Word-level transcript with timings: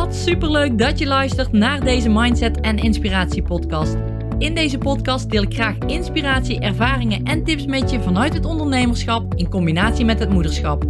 Wat 0.00 0.14
superleuk 0.14 0.78
dat 0.78 0.98
je 0.98 1.06
luistert 1.06 1.52
naar 1.52 1.80
deze 1.80 2.08
Mindset 2.08 2.60
en 2.60 2.76
Inspiratie 2.76 3.42
podcast. 3.42 3.96
In 4.38 4.54
deze 4.54 4.78
podcast 4.78 5.30
deel 5.30 5.42
ik 5.42 5.54
graag 5.54 5.78
inspiratie, 5.78 6.60
ervaringen 6.60 7.24
en 7.24 7.44
tips 7.44 7.66
met 7.66 7.90
je 7.90 8.00
vanuit 8.00 8.34
het 8.34 8.44
ondernemerschap 8.44 9.34
in 9.34 9.48
combinatie 9.48 10.04
met 10.04 10.18
het 10.18 10.30
moederschap. 10.30 10.84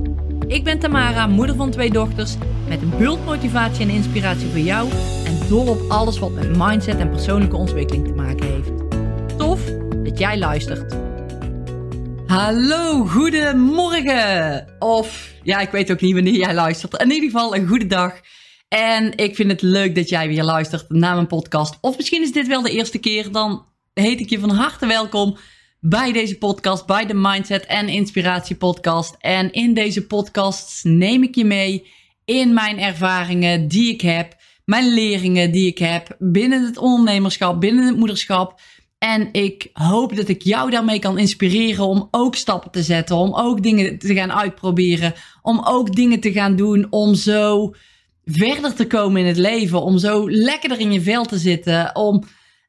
Ik 0.46 0.64
ben 0.64 0.78
Tamara, 0.78 1.26
moeder 1.26 1.56
van 1.56 1.70
twee 1.70 1.90
dochters, 1.90 2.34
met 2.68 2.82
een 2.82 2.92
bult 2.98 3.24
motivatie 3.24 3.84
en 3.84 3.90
inspiratie 3.90 4.48
voor 4.48 4.58
jou 4.58 4.88
en 5.24 5.48
dol 5.48 5.66
op 5.66 5.80
alles 5.88 6.18
wat 6.18 6.32
met 6.32 6.56
mindset 6.56 6.98
en 6.98 7.10
persoonlijke 7.10 7.56
ontwikkeling 7.56 8.06
te 8.06 8.14
maken 8.14 8.46
heeft. 8.46 8.70
Tof 9.38 9.60
dat 10.02 10.18
jij 10.18 10.38
luistert. 10.38 10.96
Hallo, 12.26 13.04
goedemorgen. 13.06 14.66
Of 14.78 15.34
ja, 15.42 15.60
ik 15.60 15.70
weet 15.70 15.90
ook 15.90 16.00
niet 16.00 16.14
wanneer 16.14 16.36
jij 16.36 16.54
luistert. 16.54 17.02
In 17.02 17.10
ieder 17.10 17.30
geval 17.30 17.54
een 17.56 17.66
goede 17.66 17.86
dag. 17.86 18.20
En 18.70 19.16
ik 19.16 19.34
vind 19.34 19.50
het 19.50 19.62
leuk 19.62 19.94
dat 19.94 20.08
jij 20.08 20.28
weer 20.28 20.44
luistert 20.44 20.84
naar 20.88 21.14
mijn 21.14 21.26
podcast. 21.26 21.78
Of 21.80 21.96
misschien 21.96 22.22
is 22.22 22.32
dit 22.32 22.46
wel 22.46 22.62
de 22.62 22.70
eerste 22.70 22.98
keer. 22.98 23.32
Dan 23.32 23.64
heet 23.94 24.20
ik 24.20 24.30
je 24.30 24.38
van 24.38 24.50
harte 24.50 24.86
welkom 24.86 25.36
bij 25.80 26.12
deze 26.12 26.38
podcast, 26.38 26.86
bij 26.86 27.06
de 27.06 27.14
Mindset 27.14 27.66
en 27.66 27.88
Inspiratie 27.88 28.56
Podcast. 28.56 29.16
En 29.18 29.52
in 29.52 29.74
deze 29.74 30.06
podcast 30.06 30.84
neem 30.84 31.22
ik 31.22 31.34
je 31.34 31.44
mee 31.44 31.86
in 32.24 32.54
mijn 32.54 32.78
ervaringen 32.78 33.68
die 33.68 33.92
ik 33.92 34.00
heb, 34.00 34.36
mijn 34.64 34.94
leringen 34.94 35.52
die 35.52 35.66
ik 35.66 35.78
heb 35.78 36.16
binnen 36.18 36.64
het 36.64 36.78
ondernemerschap, 36.78 37.60
binnen 37.60 37.86
het 37.86 37.96
moederschap. 37.96 38.60
En 38.98 39.28
ik 39.32 39.70
hoop 39.72 40.16
dat 40.16 40.28
ik 40.28 40.42
jou 40.42 40.70
daarmee 40.70 40.98
kan 40.98 41.18
inspireren 41.18 41.84
om 41.84 42.08
ook 42.10 42.34
stappen 42.34 42.70
te 42.70 42.82
zetten, 42.82 43.16
om 43.16 43.34
ook 43.34 43.62
dingen 43.62 43.98
te 43.98 44.14
gaan 44.14 44.32
uitproberen, 44.32 45.14
om 45.42 45.60
ook 45.64 45.94
dingen 45.94 46.20
te 46.20 46.32
gaan 46.32 46.56
doen, 46.56 46.86
om 46.90 47.14
zo 47.14 47.74
verder 48.24 48.74
te 48.74 48.86
komen 48.86 49.20
in 49.20 49.26
het 49.26 49.36
leven, 49.36 49.82
om 49.82 49.98
zo 49.98 50.30
lekkerder 50.30 50.80
in 50.80 50.92
je 50.92 51.00
vel 51.00 51.24
te 51.24 51.38
zitten, 51.38 51.96
om 51.96 52.24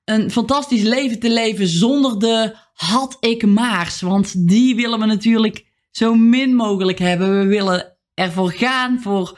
een 0.05 0.31
fantastisch 0.31 0.83
leven 0.83 1.19
te 1.19 1.30
leven 1.30 1.67
zonder 1.67 2.19
de 2.19 2.55
had 2.73 3.17
ik 3.19 3.45
maars. 3.45 4.02
Want 4.02 4.47
die 4.47 4.75
willen 4.75 4.99
we 4.99 5.05
natuurlijk 5.05 5.66
zo 5.91 6.16
min 6.16 6.55
mogelijk 6.55 6.99
hebben. 6.99 7.39
We 7.39 7.45
willen 7.45 7.97
ervoor 8.13 8.52
gaan, 8.52 8.99
voor 9.02 9.38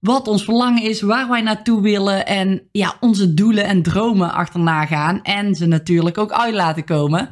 wat 0.00 0.28
ons 0.28 0.44
verlangen 0.44 0.82
is, 0.82 1.00
waar 1.00 1.28
wij 1.28 1.40
naartoe 1.40 1.82
willen 1.82 2.26
en 2.26 2.68
ja, 2.72 2.96
onze 3.00 3.34
doelen 3.34 3.64
en 3.64 3.82
dromen 3.82 4.32
achterna 4.32 4.86
gaan 4.86 5.22
en 5.22 5.54
ze 5.54 5.66
natuurlijk 5.66 6.18
ook 6.18 6.32
uit 6.32 6.54
laten 6.54 6.84
komen. 6.84 7.30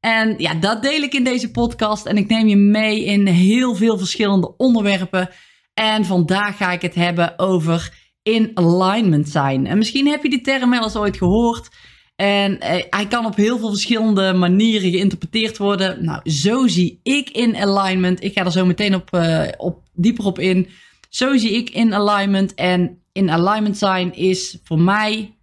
En 0.00 0.34
ja, 0.38 0.54
dat 0.54 0.82
deel 0.82 1.02
ik 1.02 1.14
in 1.14 1.24
deze 1.24 1.50
podcast 1.50 2.06
en 2.06 2.16
ik 2.16 2.28
neem 2.28 2.46
je 2.46 2.56
mee 2.56 3.04
in 3.04 3.26
heel 3.26 3.74
veel 3.74 3.98
verschillende 3.98 4.56
onderwerpen. 4.56 5.28
En 5.74 6.04
vandaag 6.04 6.56
ga 6.56 6.72
ik 6.72 6.82
het 6.82 6.94
hebben 6.94 7.38
over 7.38 8.00
in 8.22 8.50
alignment 8.54 9.28
zijn. 9.28 9.66
En 9.66 9.78
misschien 9.78 10.06
heb 10.06 10.22
je 10.22 10.30
die 10.30 10.40
term 10.40 10.70
wel 10.70 10.82
eens 10.82 10.96
ooit 10.96 11.16
gehoord. 11.16 11.68
En 12.16 12.60
eh, 12.60 12.84
hij 12.90 13.06
kan 13.06 13.26
op 13.26 13.36
heel 13.36 13.58
veel 13.58 13.68
verschillende 13.68 14.32
manieren 14.32 14.90
geïnterpreteerd 14.90 15.58
worden. 15.58 16.04
Nou, 16.04 16.30
zo 16.30 16.66
zie 16.66 17.00
ik 17.02 17.30
in 17.30 17.56
alignment. 17.56 18.22
Ik 18.22 18.32
ga 18.32 18.44
er 18.44 18.52
zo 18.52 18.64
meteen 18.64 18.94
op, 18.94 19.14
uh, 19.14 19.48
op 19.56 19.82
dieper 19.92 20.24
op 20.24 20.38
in. 20.38 20.68
Zo 21.08 21.36
zie 21.36 21.52
ik 21.52 21.70
in 21.70 21.94
alignment. 21.94 22.54
En 22.54 23.02
in 23.12 23.30
alignment 23.30 23.78
zijn 23.78 24.14
is 24.14 24.58
voor 24.64 24.80
mij 24.80 25.36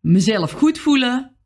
mezelf 0.00 0.52
goed 0.52 0.78
voelen, 0.78 1.36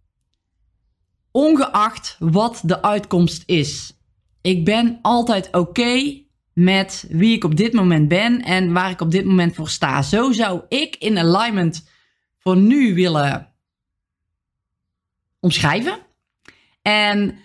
ongeacht 1.31 2.17
wat 2.19 2.61
de 2.65 2.83
uitkomst 2.83 3.43
is. 3.47 3.93
Ik 4.41 4.65
ben 4.65 4.99
altijd 5.03 5.55
oké 5.55 6.25
met 6.57 7.07
wie 7.09 7.35
ik 7.35 7.45
op 7.45 7.57
dit 7.57 7.73
moment 7.73 8.09
ben 8.09 8.43
en 8.43 8.73
waar 8.73 8.91
ik 8.91 9.01
op 9.01 9.11
dit 9.11 9.25
moment 9.25 9.55
voor 9.55 9.69
sta. 9.69 10.03
Zo 10.03 10.33
zou 10.33 10.63
ik 10.69 10.97
in 10.99 11.19
alignment 11.19 11.89
voor 12.39 12.57
nu 12.57 12.95
willen 12.95 13.53
omschrijven. 15.41 15.99
En 16.83 17.39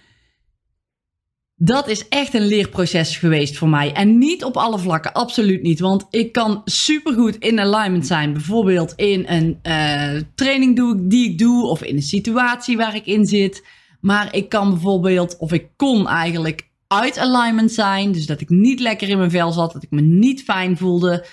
dat 1.56 1.88
is 1.88 2.08
echt 2.08 2.34
een 2.34 2.46
leerproces 2.46 3.18
geweest 3.18 3.58
voor 3.58 3.70
mij. 3.70 3.94
En 3.94 4.18
niet 4.18 4.44
op 4.44 4.58
alle 4.58 4.80
vlakken, 4.80 5.14
absoluut 5.14 5.62
niet. 5.62 5.80
Want 5.80 6.08
ik 6.10 6.32
kan 6.32 6.62
supergoed 6.66 7.38
in 7.38 7.60
alignment 7.60 8.08
zijn. 8.08 8.34
Bijvoorbeeld 8.34 8.94
in 8.96 9.26
een 9.28 9.60
uh, 9.64 10.22
training 10.36 10.76
doe, 10.76 11.08
die 11.08 11.30
ik 11.30 11.38
doe, 11.38 11.68
of 11.68 11.84
in 11.84 11.96
een 11.96 12.02
situatie 12.02 12.78
waar 12.78 12.96
ik 12.96 13.06
in 13.06 13.26
zit. 13.26 13.66
Maar 14.02 14.36
ik 14.36 14.50
kan 14.50 14.70
bijvoorbeeld, 14.70 15.38
of 15.38 15.52
ik 15.52 15.68
kon 15.76 16.08
eigenlijk 16.08 16.71
uit 16.92 17.18
alignment 17.18 17.72
zijn. 17.72 18.12
Dus 18.12 18.26
dat 18.26 18.42
ik 18.42 18.50
niet 18.50 18.80
lekker 18.80 19.10
in 19.10 19.18
mijn 19.18 19.32
vel 19.32 19.52
zat, 19.52 19.74
dat 19.74 19.84
ik 19.84 19.92
me 19.92 20.02
niet 20.02 20.44
fijn 20.44 20.78
voelde. 20.78 21.26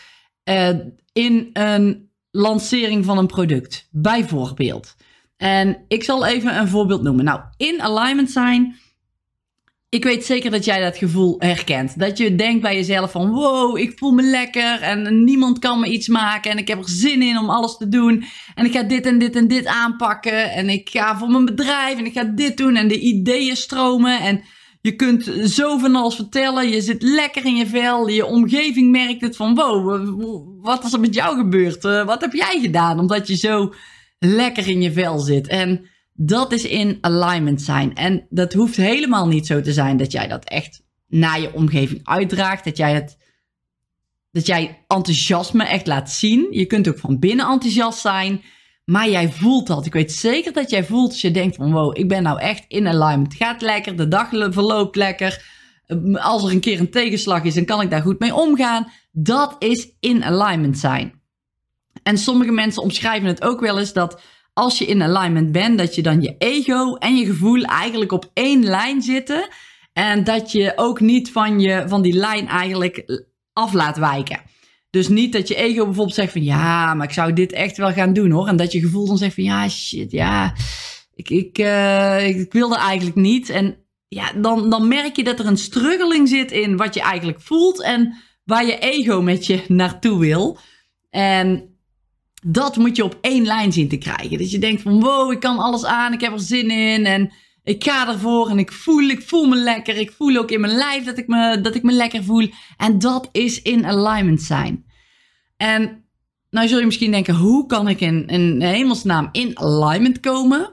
Uh, 0.45 0.69
in 1.13 1.51
een 1.53 2.11
lancering 2.31 3.05
van 3.05 3.19
een 3.19 3.27
product, 3.27 3.89
bijvoorbeeld. 3.91 4.97
En 5.37 5.85
ik 5.89 6.05
zal 6.05 6.27
even 6.27 6.59
een 6.59 6.69
voorbeeld 6.69 7.03
noemen. 7.03 7.25
Nou, 7.25 7.41
in 7.57 7.83
alignment 7.83 8.31
zijn. 8.31 8.77
Ik 9.89 10.05
weet 10.05 10.25
zeker 10.25 10.51
dat 10.51 10.65
jij 10.65 10.81
dat 10.81 10.97
gevoel 10.97 11.37
herkent. 11.39 11.99
Dat 11.99 12.19
je 12.19 12.35
denkt 12.35 12.63
bij 12.63 12.75
jezelf 12.75 13.11
van 13.11 13.31
wow, 13.31 13.79
ik 13.79 13.99
voel 13.99 14.13
me 14.13 14.23
lekker 14.23 14.83
en 14.83 15.25
niemand 15.25 15.59
kan 15.59 15.81
me 15.81 15.89
iets 15.89 16.09
maken 16.09 16.51
en 16.51 16.59
ik 16.59 16.69
heb 16.69 16.79
er 16.79 16.89
zin 16.89 17.23
in 17.23 17.39
om 17.39 17.51
alles 17.51 17.77
te 17.77 17.89
doen. 17.89 18.25
En 18.55 18.65
ik 18.65 18.73
ga 18.73 18.83
dit 18.83 19.07
en 19.07 19.19
dit 19.19 19.37
en 19.37 19.49
dit 19.49 19.67
aanpakken 19.67 20.53
en 20.53 20.69
ik 20.69 20.89
ga 20.89 21.19
voor 21.19 21.31
mijn 21.31 21.45
bedrijf 21.45 21.99
en 21.99 22.07
ik 22.07 22.13
ga 22.13 22.25
dit 22.25 22.57
doen 22.57 22.77
en 22.77 22.89
de 22.89 23.01
ideeën 23.01 23.57
stromen 23.57 24.21
en 24.21 24.43
je 24.81 24.97
kunt 24.97 25.25
zo 25.45 25.79
van 25.79 25.97
alles 25.97 26.15
vertellen. 26.15 26.69
Je 26.69 26.81
zit 26.81 27.03
lekker 27.03 27.45
in 27.45 27.57
je 27.57 27.67
vel. 27.67 28.09
Je 28.09 28.27
omgeving 28.27 28.91
merkt 28.91 29.21
het 29.21 29.37
van 29.37 29.55
wow, 29.55 30.63
wat 30.63 30.85
is 30.85 30.93
er 30.93 31.01
met 31.01 31.15
jou 31.15 31.37
gebeurd? 31.37 31.85
Uh, 31.85 32.07
wat 32.07 32.21
heb 32.21 32.33
jij 32.33 32.59
gedaan? 32.61 32.99
Omdat 32.99 33.27
je 33.27 33.37
zo 33.37 33.75
lekker 34.19 34.69
in 34.69 34.83
je 34.83 34.93
vel 34.93 35.19
zit. 35.19 35.47
En 35.47 35.87
dat 36.13 36.53
is 36.53 36.65
in 36.65 36.99
alignment 37.01 37.63
zijn. 37.63 37.95
En 37.95 38.27
dat 38.31 38.53
hoeft 38.53 38.77
helemaal 38.77 39.27
niet 39.27 39.47
zo 39.47 39.61
te 39.61 39.73
zijn 39.73 39.97
dat 39.97 40.13
jij 40.13 40.29
dat 40.29 40.45
echt 40.45 40.83
naar 41.07 41.41
je 41.41 41.55
omgeving 41.55 42.01
uitdraagt. 42.03 42.65
Dat 42.65 42.77
jij 42.77 42.95
het. 42.95 43.17
Dat 44.31 44.47
jij 44.47 44.85
enthousiasme 44.87 45.65
echt 45.65 45.87
laat 45.87 46.11
zien. 46.11 46.47
Je 46.51 46.67
kunt 46.67 46.89
ook 46.89 46.99
van 46.99 47.19
binnen 47.19 47.47
enthousiast 47.47 48.01
zijn. 48.01 48.43
Maar 48.91 49.09
jij 49.09 49.33
voelt 49.33 49.67
dat. 49.67 49.87
Ik 49.87 49.93
weet 49.93 50.13
zeker 50.13 50.53
dat 50.53 50.71
jij 50.71 50.85
voelt 50.85 51.11
als 51.11 51.21
je 51.21 51.31
denkt 51.31 51.57
van 51.57 51.73
wow, 51.73 51.99
ik 51.99 52.09
ben 52.09 52.23
nou 52.23 52.41
echt 52.41 52.65
in 52.69 52.87
alignment. 52.87 53.33
Het 53.33 53.43
gaat 53.43 53.61
lekker, 53.61 53.97
de 53.97 54.09
dag 54.09 54.29
verloopt 54.31 54.97
lekker. 54.97 55.45
Als 56.13 56.45
er 56.45 56.51
een 56.51 56.61
keer 56.61 56.81
een 56.81 56.91
tegenslag 56.91 57.43
is, 57.43 57.55
dan 57.55 57.65
kan 57.65 57.81
ik 57.81 57.91
daar 57.91 58.03
goed 58.03 58.19
mee 58.19 58.35
omgaan. 58.35 58.93
Dat 59.13 59.57
is 59.59 59.97
in 60.01 60.25
alignment 60.25 60.79
zijn. 60.79 61.21
En 62.03 62.19
sommige 62.19 62.53
mensen 62.53 62.83
omschrijven 62.83 63.29
het 63.29 63.43
ook 63.43 63.61
wel 63.61 63.79
eens 63.79 63.93
dat 63.93 64.21
als 64.53 64.79
je 64.79 64.87
in 64.87 65.03
alignment 65.03 65.53
bent, 65.53 65.79
dat 65.79 65.95
je 65.95 66.03
dan 66.03 66.23
je 66.23 66.35
ego 66.39 66.95
en 66.95 67.17
je 67.17 67.27
gevoel 67.27 67.63
eigenlijk 67.63 68.13
op 68.13 68.31
één 68.35 68.65
lijn 68.65 69.03
zitten. 69.03 69.49
En 69.93 70.25
dat 70.25 70.53
je 70.53 70.73
ook 70.77 71.01
niet 71.01 71.33
van, 71.33 71.61
je, 71.61 71.85
van 71.89 72.03
die 72.03 72.15
lijn 72.15 72.47
eigenlijk 72.47 73.23
af 73.53 73.73
laat 73.73 73.97
wijken. 73.97 74.41
Dus 74.91 75.09
niet 75.09 75.33
dat 75.33 75.49
je 75.49 75.55
ego 75.55 75.85
bijvoorbeeld 75.85 76.15
zegt 76.15 76.33
van 76.33 76.43
ja, 76.45 76.95
maar 76.95 77.07
ik 77.07 77.13
zou 77.13 77.33
dit 77.33 77.53
echt 77.53 77.77
wel 77.77 77.93
gaan 77.93 78.13
doen 78.13 78.31
hoor. 78.31 78.49
En 78.49 78.57
dat 78.57 78.73
je 78.73 78.81
gevoel 78.81 79.07
dan 79.07 79.19
zegt 79.19 79.35
van 79.35 79.45
ja, 79.45 79.69
shit, 79.69 80.11
ja, 80.11 80.55
ik, 81.15 81.31
ik, 81.31 81.59
uh, 81.59 82.29
ik 82.29 82.53
wilde 82.53 82.77
eigenlijk 82.77 83.17
niet. 83.17 83.51
En 83.51 83.77
ja, 84.09 84.33
dan, 84.33 84.71
dan 84.71 84.89
merk 84.89 85.17
je 85.17 85.25
dat 85.25 85.39
er 85.39 85.47
een 85.47 85.57
struggeling 85.57 86.29
zit 86.29 86.53
in 86.53 86.77
wat 86.77 86.95
je 86.95 87.01
eigenlijk 87.01 87.41
voelt 87.41 87.83
en 87.83 88.15
waar 88.45 88.67
je 88.67 88.79
ego 88.79 89.23
met 89.23 89.47
je 89.47 89.65
naartoe 89.69 90.19
wil. 90.19 90.59
En 91.11 91.77
dat 92.43 92.77
moet 92.77 92.97
je 92.97 93.05
op 93.05 93.19
één 93.21 93.45
lijn 93.45 93.73
zien 93.73 93.89
te 93.89 93.97
krijgen. 93.97 94.39
Dat 94.39 94.51
je 94.51 94.59
denkt 94.59 94.83
van 94.83 95.01
wow, 95.01 95.33
ik 95.33 95.41
kan 95.41 95.59
alles 95.59 95.85
aan, 95.85 96.13
ik 96.13 96.21
heb 96.21 96.33
er 96.33 96.41
zin 96.41 96.71
in 96.71 97.07
en 97.07 97.33
ik 97.69 97.85
ga 97.85 98.09
ervoor 98.09 98.49
en 98.49 98.59
ik 98.59 98.73
voel, 98.73 99.09
ik 99.09 99.23
voel 99.23 99.47
me 99.47 99.57
lekker. 99.57 99.97
Ik 99.97 100.13
voel 100.13 100.37
ook 100.37 100.51
in 100.51 100.61
mijn 100.61 100.73
lijf 100.73 101.05
dat 101.05 101.19
ik 101.19 101.27
me, 101.27 101.61
dat 101.61 101.75
ik 101.75 101.83
me 101.83 101.93
lekker 101.93 102.25
voel. 102.25 102.51
En 102.77 102.99
dat 102.99 103.29
is 103.33 103.63
in 103.63 103.87
alignment 103.87 104.43
zijn. 104.43 104.85
En 105.57 106.05
nou 106.51 106.69
zul 106.69 106.79
je 106.79 106.87
misschien 106.87 107.11
denken, 107.11 107.35
hoe 107.35 107.67
kan 107.67 107.89
ik 107.89 108.01
in, 108.01 108.27
in 108.27 108.63
hemelsnaam 108.63 109.29
in 109.33 109.59
alignment 109.59 110.21
komen? 110.21 110.71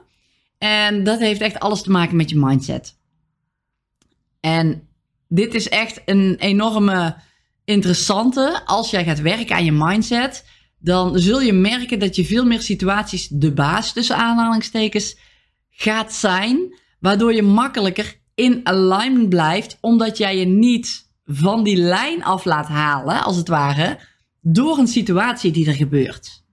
En 0.58 1.04
dat 1.04 1.18
heeft 1.18 1.40
echt 1.40 1.60
alles 1.60 1.82
te 1.82 1.90
maken 1.90 2.16
met 2.16 2.30
je 2.30 2.38
mindset. 2.38 2.98
En 4.40 4.88
dit 5.28 5.54
is 5.54 5.68
echt 5.68 6.02
een 6.04 6.36
enorme 6.38 7.16
interessante. 7.64 8.62
Als 8.64 8.90
jij 8.90 9.04
gaat 9.04 9.20
werken 9.20 9.56
aan 9.56 9.64
je 9.64 9.72
mindset, 9.72 10.44
dan 10.78 11.18
zul 11.18 11.40
je 11.40 11.52
merken 11.52 11.98
dat 11.98 12.16
je 12.16 12.24
veel 12.24 12.44
meer 12.44 12.60
situaties 12.60 13.28
de 13.28 13.52
baas 13.52 13.92
tussen 13.92 14.16
aanhalingstekens 14.16 15.16
gaat 15.70 16.12
zijn, 16.12 16.84
waardoor 17.06 17.34
je 17.34 17.42
makkelijker 17.42 18.20
in 18.34 18.60
alignment 18.62 19.28
blijft, 19.28 19.78
omdat 19.80 20.18
jij 20.18 20.38
je 20.38 20.44
niet 20.44 21.10
van 21.24 21.64
die 21.64 21.76
lijn 21.76 22.24
af 22.24 22.44
laat 22.44 22.66
halen, 22.66 23.22
als 23.22 23.36
het 23.36 23.48
ware, 23.48 23.98
door 24.40 24.78
een 24.78 24.86
situatie 24.86 25.52
die 25.52 25.66
er 25.66 25.74
gebeurt. 25.74 26.44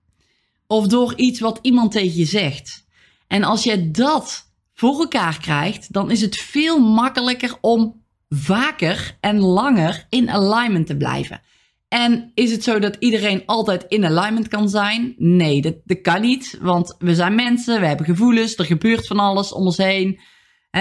Of 0.67 0.87
door 0.87 1.13
iets 1.15 1.39
wat 1.39 1.59
iemand 1.61 1.91
tegen 1.91 2.17
je 2.17 2.25
zegt. 2.25 2.85
En 3.27 3.43
als 3.43 3.63
je 3.63 3.91
dat 3.91 4.51
voor 4.73 4.99
elkaar 4.99 5.39
krijgt, 5.39 5.93
dan 5.93 6.11
is 6.11 6.21
het 6.21 6.35
veel 6.35 6.79
makkelijker 6.79 7.57
om 7.61 8.03
vaker 8.29 9.17
en 9.19 9.39
langer 9.39 10.05
in 10.09 10.29
alignment 10.29 10.87
te 10.87 10.97
blijven. 10.97 11.41
En 11.87 12.31
is 12.33 12.51
het 12.51 12.63
zo 12.63 12.79
dat 12.79 12.95
iedereen 12.99 13.43
altijd 13.45 13.85
in 13.87 14.05
alignment 14.05 14.47
kan 14.47 14.69
zijn? 14.69 15.15
Nee, 15.17 15.61
dat, 15.61 15.75
dat 15.83 16.01
kan 16.01 16.21
niet. 16.21 16.57
Want 16.61 16.95
we 16.99 17.15
zijn 17.15 17.35
mensen, 17.35 17.79
we 17.79 17.85
hebben 17.85 18.05
gevoelens, 18.05 18.55
er 18.57 18.65
gebeurt 18.65 19.07
van 19.07 19.19
alles 19.19 19.53
om 19.53 19.65
ons 19.65 19.77
heen. 19.77 20.19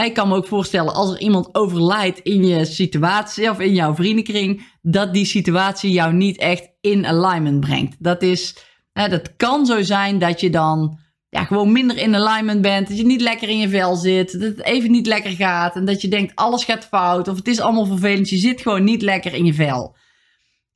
Ik 0.01 0.15
kan 0.15 0.29
me 0.29 0.37
ook 0.37 0.47
voorstellen, 0.47 0.95
als 0.95 1.11
er 1.11 1.21
iemand 1.21 1.55
overlijdt 1.55 2.19
in 2.19 2.47
je 2.47 2.65
situatie 2.65 3.51
of 3.51 3.61
in 3.61 3.75
jouw 3.75 3.95
vriendenkring, 3.95 4.67
dat 4.83 5.15
die 5.15 5.25
situatie 5.25 5.91
jou 5.91 6.13
niet 6.13 6.37
echt 6.39 6.69
in 6.81 7.07
alignment 7.07 7.61
brengt. 7.61 7.97
Dat, 7.99 8.23
is, 8.23 8.57
dat 8.93 9.37
kan 9.37 9.67
zo 9.67 9.83
zijn 9.83 10.19
dat 10.19 10.41
je 10.41 10.51
dan 10.51 10.99
ja, 11.29 11.45
gewoon 11.45 11.73
minder 11.73 11.99
in 11.99 12.15
alignment 12.15 12.63
bent. 12.63 12.89
Dat 12.89 12.97
je 12.97 13.07
niet 13.07 13.21
lekker 13.21 13.49
in 13.49 13.59
je 13.59 13.69
vel 13.69 13.97
zit. 13.97 14.33
Dat 14.33 14.43
het 14.57 14.65
even 14.65 14.91
niet 14.91 15.07
lekker 15.07 15.31
gaat. 15.31 15.77
En 15.77 15.85
dat 15.85 16.01
je 16.01 16.09
denkt, 16.09 16.35
alles 16.35 16.65
gaat 16.65 16.85
fout. 16.85 17.29
Of 17.29 17.37
het 17.37 17.49
is 17.49 17.61
allemaal 17.61 17.87
vervelend. 17.87 18.29
Je 18.29 18.37
zit 18.37 18.61
gewoon 18.61 18.85
niet 18.85 19.03
lekker 19.03 19.35
in 19.35 19.45
je 19.45 19.55
vel. 19.55 19.97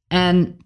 En 0.08 0.56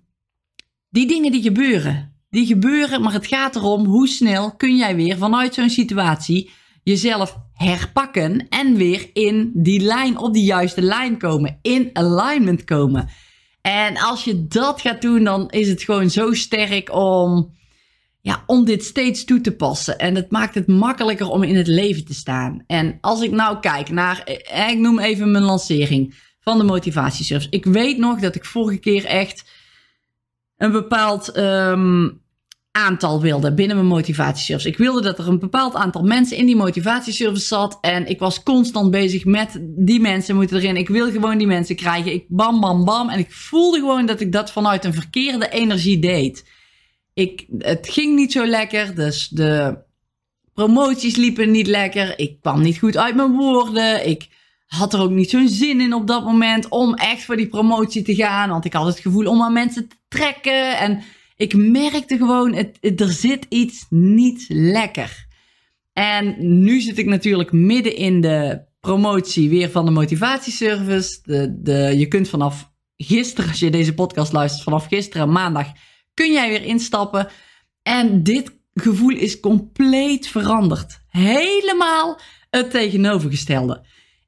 die 0.88 1.06
dingen 1.06 1.32
die 1.32 1.42
gebeuren. 1.42 2.18
Die 2.30 2.46
gebeuren, 2.46 3.02
maar 3.02 3.12
het 3.12 3.26
gaat 3.26 3.56
erom 3.56 3.84
hoe 3.84 4.08
snel 4.08 4.56
kun 4.56 4.76
jij 4.76 4.96
weer 4.96 5.18
vanuit 5.18 5.54
zo'n 5.54 5.70
situatie 5.70 6.50
jezelf 6.82 7.38
herpakken 7.52 8.48
en 8.48 8.74
weer 8.74 9.10
in 9.12 9.50
die 9.54 9.80
lijn, 9.80 10.18
op 10.18 10.32
die 10.32 10.44
juiste 10.44 10.82
lijn 10.82 11.18
komen, 11.18 11.58
in 11.62 11.90
alignment 11.92 12.64
komen. 12.64 13.08
En 13.60 13.96
als 13.96 14.24
je 14.24 14.46
dat 14.46 14.80
gaat 14.80 15.02
doen, 15.02 15.24
dan 15.24 15.50
is 15.50 15.68
het 15.68 15.82
gewoon 15.82 16.10
zo 16.10 16.32
sterk 16.34 16.94
om 16.94 17.58
ja, 18.22 18.42
om 18.46 18.64
dit 18.64 18.84
steeds 18.84 19.24
toe 19.24 19.40
te 19.40 19.56
passen. 19.56 19.98
En 19.98 20.14
het 20.14 20.30
maakt 20.30 20.54
het 20.54 20.66
makkelijker 20.66 21.28
om 21.28 21.42
in 21.42 21.56
het 21.56 21.66
leven 21.66 22.04
te 22.04 22.14
staan. 22.14 22.64
En 22.66 22.98
als 23.00 23.22
ik 23.22 23.30
nou 23.30 23.60
kijk 23.60 23.90
naar, 23.90 24.22
eh, 24.22 24.68
ik 24.68 24.78
noem 24.78 24.98
even 24.98 25.30
mijn 25.30 25.44
lancering 25.44 26.14
van 26.40 26.58
de 26.58 26.64
motivatiesurfs. 26.64 27.46
Ik 27.50 27.64
weet 27.64 27.98
nog 27.98 28.20
dat 28.20 28.34
ik 28.34 28.44
vorige 28.44 28.78
keer 28.78 29.04
echt 29.04 29.50
een 30.56 30.72
bepaald 30.72 31.36
um, 31.36 32.22
aantal 32.72 33.20
wilde 33.20 33.54
binnen 33.54 33.76
mijn 33.76 33.88
motivatiesurfs. 33.88 34.64
Ik 34.64 34.76
wilde 34.76 35.02
dat 35.02 35.18
er 35.18 35.28
een 35.28 35.38
bepaald 35.38 35.74
aantal 35.74 36.02
mensen 36.02 36.36
in 36.36 36.46
die 36.46 36.56
motivatiesurfs 36.56 37.48
zat. 37.48 37.78
En 37.80 38.06
ik 38.06 38.18
was 38.18 38.42
constant 38.42 38.90
bezig 38.90 39.24
met 39.24 39.60
die 39.62 40.00
mensen 40.00 40.36
moeten 40.36 40.56
erin. 40.56 40.76
Ik 40.76 40.88
wil 40.88 41.10
gewoon 41.10 41.38
die 41.38 41.46
mensen 41.46 41.76
krijgen. 41.76 42.12
Ik 42.12 42.24
bam, 42.28 42.60
bam, 42.60 42.84
bam. 42.84 43.08
En 43.08 43.18
ik 43.18 43.32
voelde 43.32 43.78
gewoon 43.78 44.06
dat 44.06 44.20
ik 44.20 44.32
dat 44.32 44.52
vanuit 44.52 44.84
een 44.84 44.94
verkeerde 44.94 45.48
energie 45.48 45.98
deed 45.98 46.44
ik, 47.14 47.46
het 47.58 47.88
ging 47.88 48.16
niet 48.16 48.32
zo 48.32 48.46
lekker. 48.46 48.94
Dus 48.94 49.28
de 49.28 49.78
promoties 50.54 51.16
liepen 51.16 51.50
niet 51.50 51.66
lekker. 51.66 52.18
Ik 52.18 52.40
kwam 52.40 52.60
niet 52.62 52.78
goed 52.78 52.96
uit 52.96 53.14
mijn 53.14 53.32
woorden. 53.32 54.08
Ik 54.08 54.28
had 54.66 54.94
er 54.94 55.00
ook 55.00 55.10
niet 55.10 55.30
zo'n 55.30 55.48
zin 55.48 55.80
in 55.80 55.94
op 55.94 56.06
dat 56.06 56.24
moment 56.24 56.68
om 56.68 56.94
echt 56.94 57.24
voor 57.24 57.36
die 57.36 57.48
promotie 57.48 58.02
te 58.02 58.14
gaan. 58.14 58.50
Want 58.50 58.64
ik 58.64 58.72
had 58.72 58.86
het 58.86 58.98
gevoel 58.98 59.26
om 59.26 59.42
aan 59.42 59.52
mensen 59.52 59.88
te 59.88 59.96
trekken. 60.08 60.78
En 60.78 61.02
ik 61.40 61.54
merkte 61.54 62.16
gewoon, 62.16 62.54
het, 62.54 63.00
er 63.00 63.12
zit 63.12 63.46
iets 63.48 63.86
niet 63.88 64.44
lekker. 64.48 65.26
En 65.92 66.36
nu 66.62 66.80
zit 66.80 66.98
ik 66.98 67.06
natuurlijk 67.06 67.52
midden 67.52 67.96
in 67.96 68.20
de 68.20 68.60
promotie 68.80 69.48
weer 69.48 69.70
van 69.70 69.84
de 69.84 69.90
motivatieservice. 69.90 71.18
De, 71.22 71.60
de, 71.62 71.94
je 71.96 72.06
kunt 72.06 72.28
vanaf 72.28 72.70
gisteren, 72.96 73.50
als 73.50 73.58
je 73.58 73.70
deze 73.70 73.94
podcast 73.94 74.32
luistert, 74.32 74.62
vanaf 74.62 74.86
gisteren 74.86 75.32
maandag 75.32 75.66
kun 76.14 76.32
jij 76.32 76.48
weer 76.48 76.64
instappen. 76.64 77.28
En 77.82 78.22
dit 78.22 78.52
gevoel 78.74 79.16
is 79.16 79.40
compleet 79.40 80.28
veranderd. 80.28 81.00
Helemaal 81.08 82.20
het 82.50 82.70
tegenovergestelde. 82.70 83.86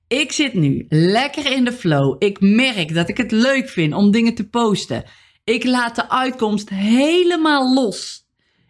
Ik 0.08 0.32
zit 0.32 0.54
nu 0.54 0.86
lekker 0.88 1.52
in 1.52 1.64
de 1.64 1.72
flow. 1.72 2.16
Ik 2.18 2.40
merk 2.40 2.94
dat 2.94 3.08
ik 3.08 3.16
het 3.16 3.30
leuk 3.30 3.68
vind 3.68 3.94
om 3.94 4.10
dingen 4.10 4.34
te 4.34 4.48
posten. 4.48 5.04
Ik 5.44 5.64
laat 5.64 5.94
de 5.94 6.08
uitkomst 6.08 6.68
helemaal 6.68 7.74
los. 7.74 8.26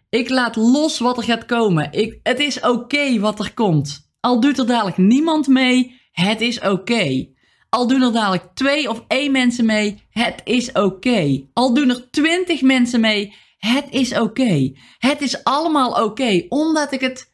Ik 0.09 0.29
laat 0.29 0.55
los 0.55 0.99
wat 0.99 1.17
er 1.17 1.23
gaat 1.23 1.45
komen. 1.45 1.91
Ik, 1.91 2.19
het 2.23 2.39
is 2.39 2.59
oké 2.59 3.19
wat 3.19 3.39
er 3.39 3.53
komt. 3.53 4.11
Al 4.19 4.39
doet 4.39 4.57
er 4.57 4.65
dadelijk 4.65 4.97
niemand 4.97 5.47
mee, 5.47 6.01
het 6.11 6.41
is 6.41 6.59
oké. 6.59 7.27
Al 7.69 7.87
doen 7.87 8.01
er 8.01 8.13
dadelijk 8.13 8.49
twee 8.53 8.89
of 8.89 9.03
één 9.07 9.31
mensen 9.31 9.65
mee, 9.65 10.07
het 10.09 10.41
is 10.43 10.71
oké. 10.71 11.45
Al 11.53 11.73
doen 11.73 11.89
er 11.89 12.11
twintig 12.11 12.61
mensen 12.61 12.99
mee, 12.99 13.33
het 13.57 13.85
is 13.89 14.17
oké. 14.17 14.71
Het 14.97 15.21
is 15.21 15.43
allemaal 15.43 16.03
oké, 16.03 16.45
omdat 16.49 16.91
ik 16.91 17.01
het 17.01 17.31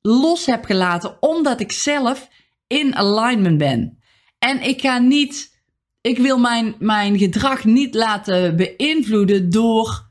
los 0.00 0.46
heb 0.46 0.64
gelaten, 0.64 1.16
omdat 1.22 1.60
ik 1.60 1.72
zelf 1.72 2.28
in 2.66 2.94
alignment 2.94 3.58
ben. 3.58 3.98
En 4.38 4.62
ik 4.62 4.80
ga 4.80 4.98
niet, 4.98 5.57
ik 6.00 6.18
wil 6.18 6.38
mijn, 6.38 6.74
mijn 6.78 7.18
gedrag 7.18 7.64
niet 7.64 7.94
laten 7.94 8.56
beïnvloeden 8.56 9.50
door 9.50 10.06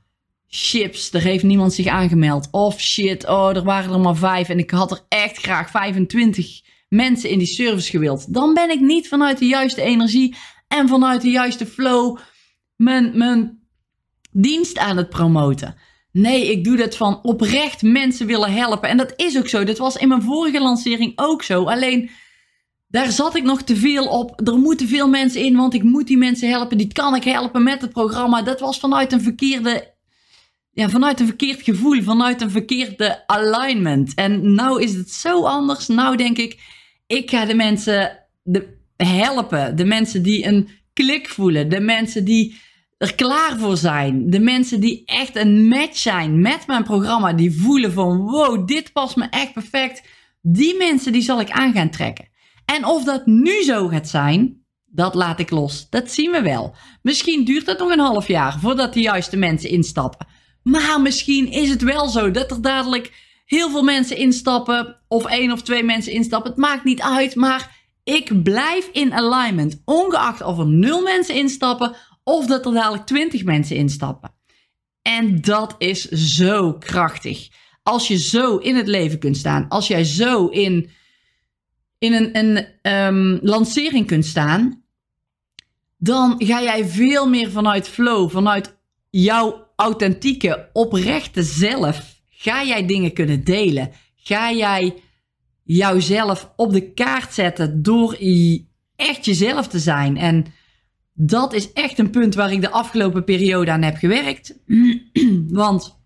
chips. 0.48 1.14
Er 1.14 1.22
heeft 1.22 1.44
niemand 1.44 1.74
zich 1.74 1.88
aangemeld. 1.88 2.48
Of 2.52 2.80
shit, 2.80 3.28
oh, 3.28 3.56
er 3.56 3.64
waren 3.64 3.94
er 3.94 4.00
maar 4.00 4.16
vijf 4.16 4.50
en 4.50 4.60
ik 4.60 4.72
had 4.72 4.92
er 4.92 5.02
echt 5.08 5.38
graag 5.38 5.70
25 5.70 6.62
mensen 6.90 7.30
in 7.30 7.38
die 7.38 7.48
service 7.48 7.90
gewild. 7.90 8.34
Dan 8.34 8.54
ben 8.54 8.70
ik 8.70 8.80
niet 8.80 9.08
vanuit 9.08 9.40
de 9.40 9.46
juiste 9.46 9.82
energie 9.82 10.36
en 10.68 10.88
vanuit 10.88 11.22
de 11.22 11.30
juiste 11.30 11.66
flow 11.66 12.18
mijn, 12.76 13.18
mijn 13.18 13.60
dienst 14.32 14.78
aan 14.78 14.98
het 14.98 15.10
promoten. 15.10 15.76
Nee, 16.12 16.52
ik 16.52 16.64
doe 16.64 16.78
dat 16.78 16.96
van 16.96 17.24
oprecht 17.24 17.82
mensen 17.82 18.28
willen 18.28 18.54
helpen. 18.54 18.90
En 18.90 18.98
dat 18.98 19.14
is 19.16 19.38
ook 19.38 19.48
zo. 19.48 19.64
Dat 19.64 19.78
was 19.78 19.96
in 19.96 20.08
mijn 20.08 20.22
vorige 20.22 20.60
lancering 20.60 21.12
ook 21.16 21.44
zo. 21.44 21.64
Alleen 21.64 22.10
daar 22.88 23.12
zat 23.12 23.36
ik 23.36 23.44
nog 23.44 23.62
te 23.62 23.76
veel 23.76 24.08
op. 24.08 24.48
Er 24.48 24.58
moeten 24.58 24.88
veel 24.88 25.10
mensen 25.10 25.42
in, 25.42 25.56
want 25.56 25.74
ik 25.74 25.84
moet 25.84 26.08
die 26.08 26.18
mensen 26.18 26.50
helpen. 26.50 26.78
Die 26.78 26.94
kan 26.94 27.16
ik 27.16 27.24
helpen 27.24 27.64
met 27.64 27.82
het 27.82 27.92
programma. 27.92 28.42
Dat 28.42 28.60
was 28.60 28.80
vanuit 28.80 29.12
een 29.12 29.22
verkeerde. 29.22 29.96
Ja, 30.72 30.90
vanuit 30.90 31.20
een 31.20 31.26
verkeerd 31.26 31.62
gevoel, 31.62 32.02
vanuit 32.02 32.42
een 32.42 32.52
verkeerde 32.52 33.28
alignment. 33.28 34.14
En 34.14 34.54
nou 34.54 34.82
is 34.82 34.94
het 34.94 35.12
zo 35.12 35.44
anders. 35.44 35.88
Nou 35.88 36.18
denk 36.18 36.38
ik, 36.38 36.60
ik 37.08 37.30
ga 37.30 37.46
de 37.46 37.56
mensen 37.56 38.28
helpen. 38.96 39.76
De 39.76 39.86
mensen 39.86 40.24
die 40.24 40.46
een 40.46 40.70
klik 40.94 41.30
voelen. 41.30 41.70
De 41.70 41.80
mensen 41.80 42.26
die 42.26 42.60
er 42.98 43.16
klaar 43.16 43.58
voor 43.58 43.78
zijn. 43.78 44.30
De 44.30 44.40
mensen 44.40 44.80
die 44.80 45.02
echt 45.06 45.36
een 45.36 45.68
match 45.68 45.98
zijn 45.98 46.42
met 46.42 46.68
mijn 46.68 46.84
programma. 46.84 47.34
Die 47.34 47.52
voelen 47.52 47.92
van 47.92 48.18
wow, 48.18 48.68
dit 48.68 48.94
past 48.94 49.16
me 49.16 49.28
echt 49.30 49.54
perfect. 49.54 50.02
Die 50.42 50.78
mensen 50.78 51.12
die 51.12 51.22
zal 51.22 51.40
ik 51.40 51.50
aan 51.50 51.74
gaan 51.74 51.90
trekken. 51.90 52.27
En 52.76 52.86
of 52.86 53.04
dat 53.04 53.26
nu 53.26 53.64
zo 53.64 53.88
gaat 53.88 54.08
zijn, 54.08 54.66
dat 54.86 55.16
laat 55.16 55.40
ik 55.40 55.50
los. 55.50 55.90
Dat 55.90 56.12
zien 56.12 56.32
we 56.32 56.42
wel. 56.42 56.76
Misschien 57.02 57.46
duurt 57.46 57.66
het 57.66 57.80
nog 57.80 57.92
een 57.92 58.00
half 58.00 58.28
jaar 58.28 58.60
voordat 58.60 58.94
de 58.94 59.02
juiste 59.02 59.38
mensen 59.38 59.70
instappen. 59.70 60.28
Maar 60.64 61.02
misschien 61.02 61.52
is 61.52 61.70
het 61.70 61.82
wel 61.82 62.08
zo 62.08 62.32
dat 62.32 62.52
er 62.52 62.62
dadelijk 62.62 63.14
heel 63.46 63.70
veel 63.70 63.84
mensen 63.84 64.18
instappen 64.18 65.02
of 65.08 65.26
één 65.26 65.52
of 65.52 65.62
twee 65.62 65.84
mensen 65.84 66.12
instappen. 66.12 66.52
Het 66.52 66.60
maakt 66.60 66.84
niet 66.84 67.02
uit, 67.02 67.36
maar 67.36 67.90
ik 68.04 68.44
blijf 68.44 68.90
in 68.92 69.14
alignment. 69.14 69.82
Ongeacht 69.86 70.42
of 70.42 70.60
er 70.60 70.68
nul 70.68 71.02
mensen 71.02 71.36
instappen 71.36 71.96
of 72.24 72.46
dat 72.46 72.66
er 72.66 72.74
dadelijk 72.74 73.06
twintig 73.06 73.44
mensen 73.44 73.76
instappen. 73.76 74.36
En 75.02 75.42
dat 75.42 75.76
is 75.78 76.10
zo 76.10 76.74
krachtig. 76.74 77.48
Als 77.84 78.08
je 78.08 78.18
zo 78.18 78.58
in 78.58 78.76
het 78.76 78.88
leven 78.88 79.20
kunt 79.20 79.38
staan, 79.38 79.68
als 79.68 79.88
jij 79.88 80.04
zo 80.04 80.48
in, 80.48 80.90
in 81.98 82.14
een, 82.14 82.38
een 82.38 82.68
um, 82.92 83.40
lancering 83.42 84.08
kunt 84.08 84.26
staan, 84.26 84.84
dan 85.98 86.36
ga 86.38 86.62
jij 86.62 86.86
veel 86.86 87.30
meer 87.30 87.52
vanuit 87.52 87.88
flow, 87.88 88.30
vanuit 88.30 88.78
jouw 89.10 89.68
authentieke, 89.76 90.70
oprechte 90.74 91.44
zelf 91.44 92.16
Ga 92.40 92.64
jij 92.64 92.86
dingen 92.86 93.14
kunnen 93.14 93.44
delen? 93.44 93.92
Ga 94.16 94.52
jij 94.52 94.96
jouzelf 95.64 96.54
op 96.56 96.72
de 96.72 96.94
kaart 96.94 97.34
zetten 97.34 97.84
door 97.84 98.18
echt 98.96 99.26
jezelf 99.26 99.68
te 99.68 99.80
zijn? 99.80 100.18
En 100.18 100.46
dat 101.14 101.54
is 101.54 101.74
echt 101.74 102.00
een 102.00 102.10
punt 102.10 102.36
waar 102.36 102.52
ik 102.52 102.62
de 102.62 102.70
afgelopen 102.70 103.24
periode 103.24 103.72
aan 103.72 103.82
heb 103.82 103.96
gewerkt. 103.96 104.60
Want 105.64 106.00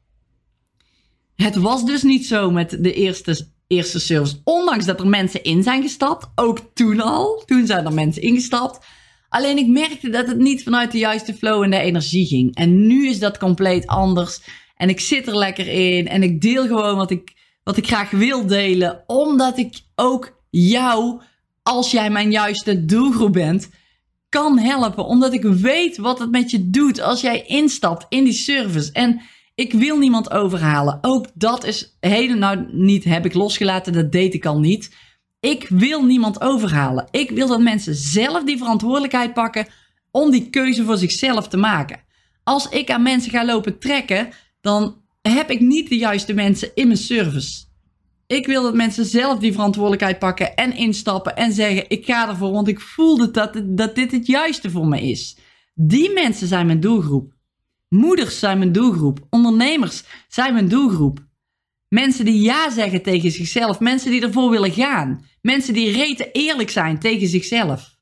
het 1.35 1.55
was 1.55 1.85
dus 1.85 2.03
niet 2.03 2.25
zo 2.25 2.51
met 2.51 2.69
de 2.69 2.93
eerste, 2.93 3.47
eerste 3.71 3.99
service. 3.99 4.35
Ondanks 4.43 4.85
dat 4.85 4.99
er 4.99 5.07
mensen 5.07 5.43
in 5.43 5.63
zijn 5.63 5.81
gestapt. 5.81 6.27
Ook 6.35 6.59
toen 6.73 7.01
al. 7.01 7.43
Toen 7.45 7.65
zijn 7.65 7.85
er 7.85 7.93
mensen 7.93 8.21
ingestapt. 8.21 8.85
Alleen 9.29 9.57
ik 9.57 9.67
merkte 9.67 10.09
dat 10.09 10.27
het 10.27 10.37
niet 10.37 10.63
vanuit 10.63 10.91
de 10.91 10.97
juiste 10.97 11.33
flow 11.33 11.63
en 11.63 11.69
de 11.69 11.77
energie 11.77 12.25
ging. 12.25 12.55
En 12.55 12.87
nu 12.87 13.07
is 13.07 13.19
dat 13.19 13.37
compleet 13.37 13.87
anders. 13.87 14.41
En 14.75 14.89
ik 14.89 14.99
zit 14.99 15.27
er 15.27 15.37
lekker 15.37 15.67
in. 15.67 16.07
En 16.07 16.23
ik 16.23 16.41
deel 16.41 16.67
gewoon 16.67 16.95
wat 16.95 17.11
ik, 17.11 17.33
wat 17.63 17.77
ik 17.77 17.87
graag 17.87 18.09
wil 18.09 18.45
delen. 18.47 19.03
Omdat 19.07 19.57
ik 19.57 19.79
ook 19.95 20.43
jou, 20.49 21.21
als 21.63 21.91
jij 21.91 22.09
mijn 22.09 22.31
juiste 22.31 22.85
doelgroep 22.85 23.33
bent, 23.33 23.69
kan 24.29 24.59
helpen. 24.59 25.05
Omdat 25.05 25.33
ik 25.33 25.43
weet 25.43 25.97
wat 25.97 26.19
het 26.19 26.31
met 26.31 26.51
je 26.51 26.69
doet 26.69 27.01
als 27.01 27.21
jij 27.21 27.43
instapt 27.45 28.05
in 28.09 28.23
die 28.23 28.33
service. 28.33 28.91
En 28.91 29.21
ik 29.55 29.73
wil 29.73 29.97
niemand 29.97 30.31
overhalen. 30.31 30.97
Ook 31.01 31.27
dat 31.33 31.63
is 31.63 31.97
heden 31.99 32.39
nou 32.39 32.67
niet 32.71 33.03
heb 33.03 33.25
ik 33.25 33.33
losgelaten. 33.33 33.93
Dat 33.93 34.11
deed 34.11 34.33
ik 34.33 34.45
al 34.45 34.59
niet. 34.59 34.95
Ik 35.39 35.67
wil 35.69 36.05
niemand 36.05 36.41
overhalen. 36.41 37.07
Ik 37.11 37.29
wil 37.29 37.47
dat 37.47 37.59
mensen 37.59 37.95
zelf 37.95 38.43
die 38.43 38.57
verantwoordelijkheid 38.57 39.33
pakken 39.33 39.67
om 40.11 40.31
die 40.31 40.49
keuze 40.49 40.83
voor 40.83 40.97
zichzelf 40.97 41.47
te 41.47 41.57
maken. 41.57 41.99
Als 42.43 42.69
ik 42.69 42.91
aan 42.91 43.03
mensen 43.03 43.31
ga 43.31 43.45
lopen 43.45 43.79
trekken, 43.79 44.29
dan 44.61 44.95
heb 45.21 45.49
ik 45.49 45.59
niet 45.59 45.89
de 45.89 45.97
juiste 45.97 46.33
mensen 46.33 46.71
in 46.73 46.87
mijn 46.87 46.99
service. 46.99 47.63
Ik 48.27 48.45
wil 48.45 48.63
dat 48.63 48.73
mensen 48.73 49.05
zelf 49.05 49.39
die 49.39 49.53
verantwoordelijkheid 49.53 50.19
pakken 50.19 50.55
en 50.55 50.75
instappen 50.75 51.35
en 51.35 51.53
zeggen: 51.53 51.85
Ik 51.87 52.05
ga 52.05 52.29
ervoor, 52.29 52.51
want 52.51 52.67
ik 52.67 52.79
voelde 52.79 53.31
dat, 53.31 53.61
dat 53.65 53.95
dit 53.95 54.11
het 54.11 54.27
juiste 54.27 54.69
voor 54.69 54.87
me 54.87 55.01
is. 55.01 55.37
Die 55.73 56.13
mensen 56.13 56.47
zijn 56.47 56.65
mijn 56.65 56.79
doelgroep. 56.79 57.33
Moeders 57.95 58.39
zijn 58.39 58.57
mijn 58.57 58.71
doelgroep. 58.71 59.19
Ondernemers 59.29 60.03
zijn 60.27 60.53
mijn 60.53 60.67
doelgroep. 60.67 61.25
Mensen 61.87 62.25
die 62.25 62.41
ja 62.41 62.69
zeggen 62.69 63.01
tegen 63.01 63.31
zichzelf. 63.31 63.79
Mensen 63.79 64.11
die 64.11 64.21
ervoor 64.21 64.49
willen 64.49 64.71
gaan. 64.71 65.25
Mensen 65.41 65.73
die 65.73 65.91
reten 65.91 66.31
eerlijk 66.31 66.69
zijn 66.69 66.99
tegen 66.99 67.27
zichzelf. 67.27 67.95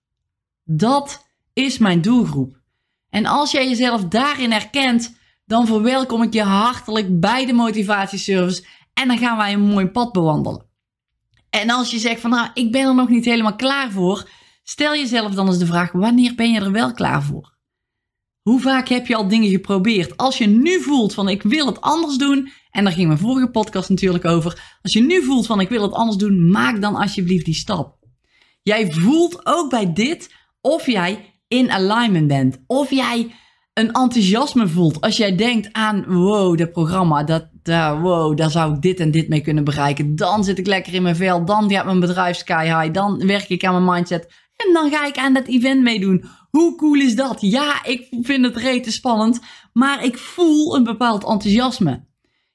Dat 0.64 1.26
is 1.54 1.78
mijn 1.78 2.02
doelgroep. 2.02 2.62
En 3.10 3.26
als 3.26 3.52
jij 3.52 3.70
jezelf 3.70 4.04
daarin 4.06 4.52
herkent, 4.52 5.18
dan 5.46 5.68
verwelkom 5.68 6.24
ik 6.24 6.34
je 6.34 6.44
hartelijk 6.44 7.20
bij 7.20 7.46
de 7.46 7.54
motivatieservice. 7.54 8.66
En 8.94 9.08
dan 9.08 9.18
gaan 9.18 9.38
wij 9.38 9.54
een 9.54 9.62
mooi 9.62 9.88
pad 9.88 10.12
bewandelen. 10.12 10.66
En 11.50 11.70
als 11.70 11.92
je 11.92 12.00
zegt 12.00 12.22
van 12.22 12.30
nou, 12.30 12.50
ik 12.54 12.72
ben 12.72 12.88
er 12.88 12.96
nog 12.96 13.10
niet 13.10 13.26
helemaal 13.26 13.56
klaar 13.56 13.92
voor. 13.92 14.30
Stel 14.64 14.96
jezelf 14.96 15.34
dan 15.34 15.48
eens 15.48 15.58
de 15.58 15.66
vraag, 15.66 15.92
wanneer 15.92 16.36
ben 16.36 16.52
je 16.52 16.60
er 16.60 16.72
wel 16.72 16.94
klaar 16.94 17.24
voor? 17.24 17.58
Hoe 18.42 18.62
vaak 18.62 18.88
heb 18.88 19.08
je 19.08 19.16
al 19.16 19.28
dingen 19.28 19.50
geprobeerd? 19.50 20.18
Als 20.18 20.38
je 20.38 20.48
nu 20.48 20.82
voelt 20.82 21.14
van 21.14 21.30
ik 21.30 21.44
wil 21.44 21.66
het 21.66 21.82
anders 21.82 22.18
doen, 22.18 22.52
en 22.72 22.84
daar 22.84 22.94
ging 22.94 23.08
mijn 23.08 23.20
vorige 23.20 23.50
podcast 23.50 23.90
natuurlijk 23.90 24.26
over. 24.26 24.78
Als 24.82 24.94
je 24.94 25.02
nu 25.02 25.24
voelt 25.24 25.46
van 25.46 25.60
ik 25.60 25.70
wil 25.70 25.82
het 25.82 25.94
anders 25.94 26.18
doen, 26.18 26.50
maak 26.50 26.82
dan 26.82 26.96
alsjeblieft 26.96 27.46
die 27.46 27.54
stap. 27.54 27.98
Jij 28.62 28.92
voelt 28.92 29.42
ook 29.44 29.70
bij 29.70 29.94
dit 29.94 30.34
of 30.62 30.86
jij 30.86 31.42
in 31.48 31.72
alignment 31.72 32.28
bent. 32.28 32.64
Of 32.68 32.90
jij 32.90 33.36
een 33.74 33.92
enthousiasme 33.92 34.68
voelt. 34.68 35.02
Als 35.02 35.18
jij 35.18 35.36
denkt 35.36 35.74
aan 35.74 36.06
wow, 36.08 36.58
dat 36.58 36.72
programma, 36.72 37.24
dat, 37.24 37.48
wow, 38.02 38.38
daar 38.38 38.52
zou 38.52 38.74
ik 38.74 38.82
dit 38.82 39.00
en 39.00 39.12
dit 39.12 39.30
mee 39.30 39.42
kunnen 39.42 39.64
bereiken. 39.64 40.16
Dan 40.16 40.44
zit 40.44 40.58
ik 40.58 40.68
lekker 40.68 40.94
in 40.94 41.02
mijn 41.02 41.16
vel. 41.16 41.46
Dan 41.46 41.72
gaat 41.72 41.86
mijn 41.86 42.00
bedrijf 42.00 42.38
sky 42.38 42.64
high. 42.64 42.94
Dan 42.94 43.26
werk 43.26 43.50
ik 43.50 43.64
aan 43.66 43.84
mijn 43.84 43.96
mindset. 43.96 44.34
En 44.56 44.74
dan 44.74 44.92
ga 44.92 45.06
ik 45.06 45.18
aan 45.18 45.34
dat 45.34 45.48
event 45.48 45.82
meedoen. 45.82 46.24
Hoe 46.50 46.76
cool 46.76 47.00
is 47.00 47.16
dat? 47.16 47.42
Ja, 47.42 47.86
ik 47.86 48.08
vind 48.22 48.46
het 48.46 48.58
rete 48.58 48.92
spannend. 48.92 49.40
Maar 49.74 50.04
ik 50.04 50.18
voel 50.18 50.76
een 50.76 50.84
bepaald 50.84 51.24
enthousiasme. 51.24 52.08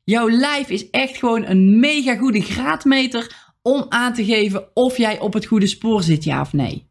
Jouw 0.04 0.30
lijf 0.30 0.68
is 0.68 0.90
echt 0.90 1.16
gewoon 1.16 1.46
een 1.46 1.80
mega 1.80 2.16
goede 2.16 2.40
graadmeter 2.40 3.52
om 3.62 3.86
aan 3.88 4.12
te 4.12 4.24
geven 4.24 4.68
of 4.74 4.96
jij 4.96 5.20
op 5.20 5.32
het 5.32 5.46
goede 5.46 5.66
spoor 5.66 6.02
zit, 6.02 6.24
ja 6.24 6.40
of 6.40 6.52
nee. 6.52 6.88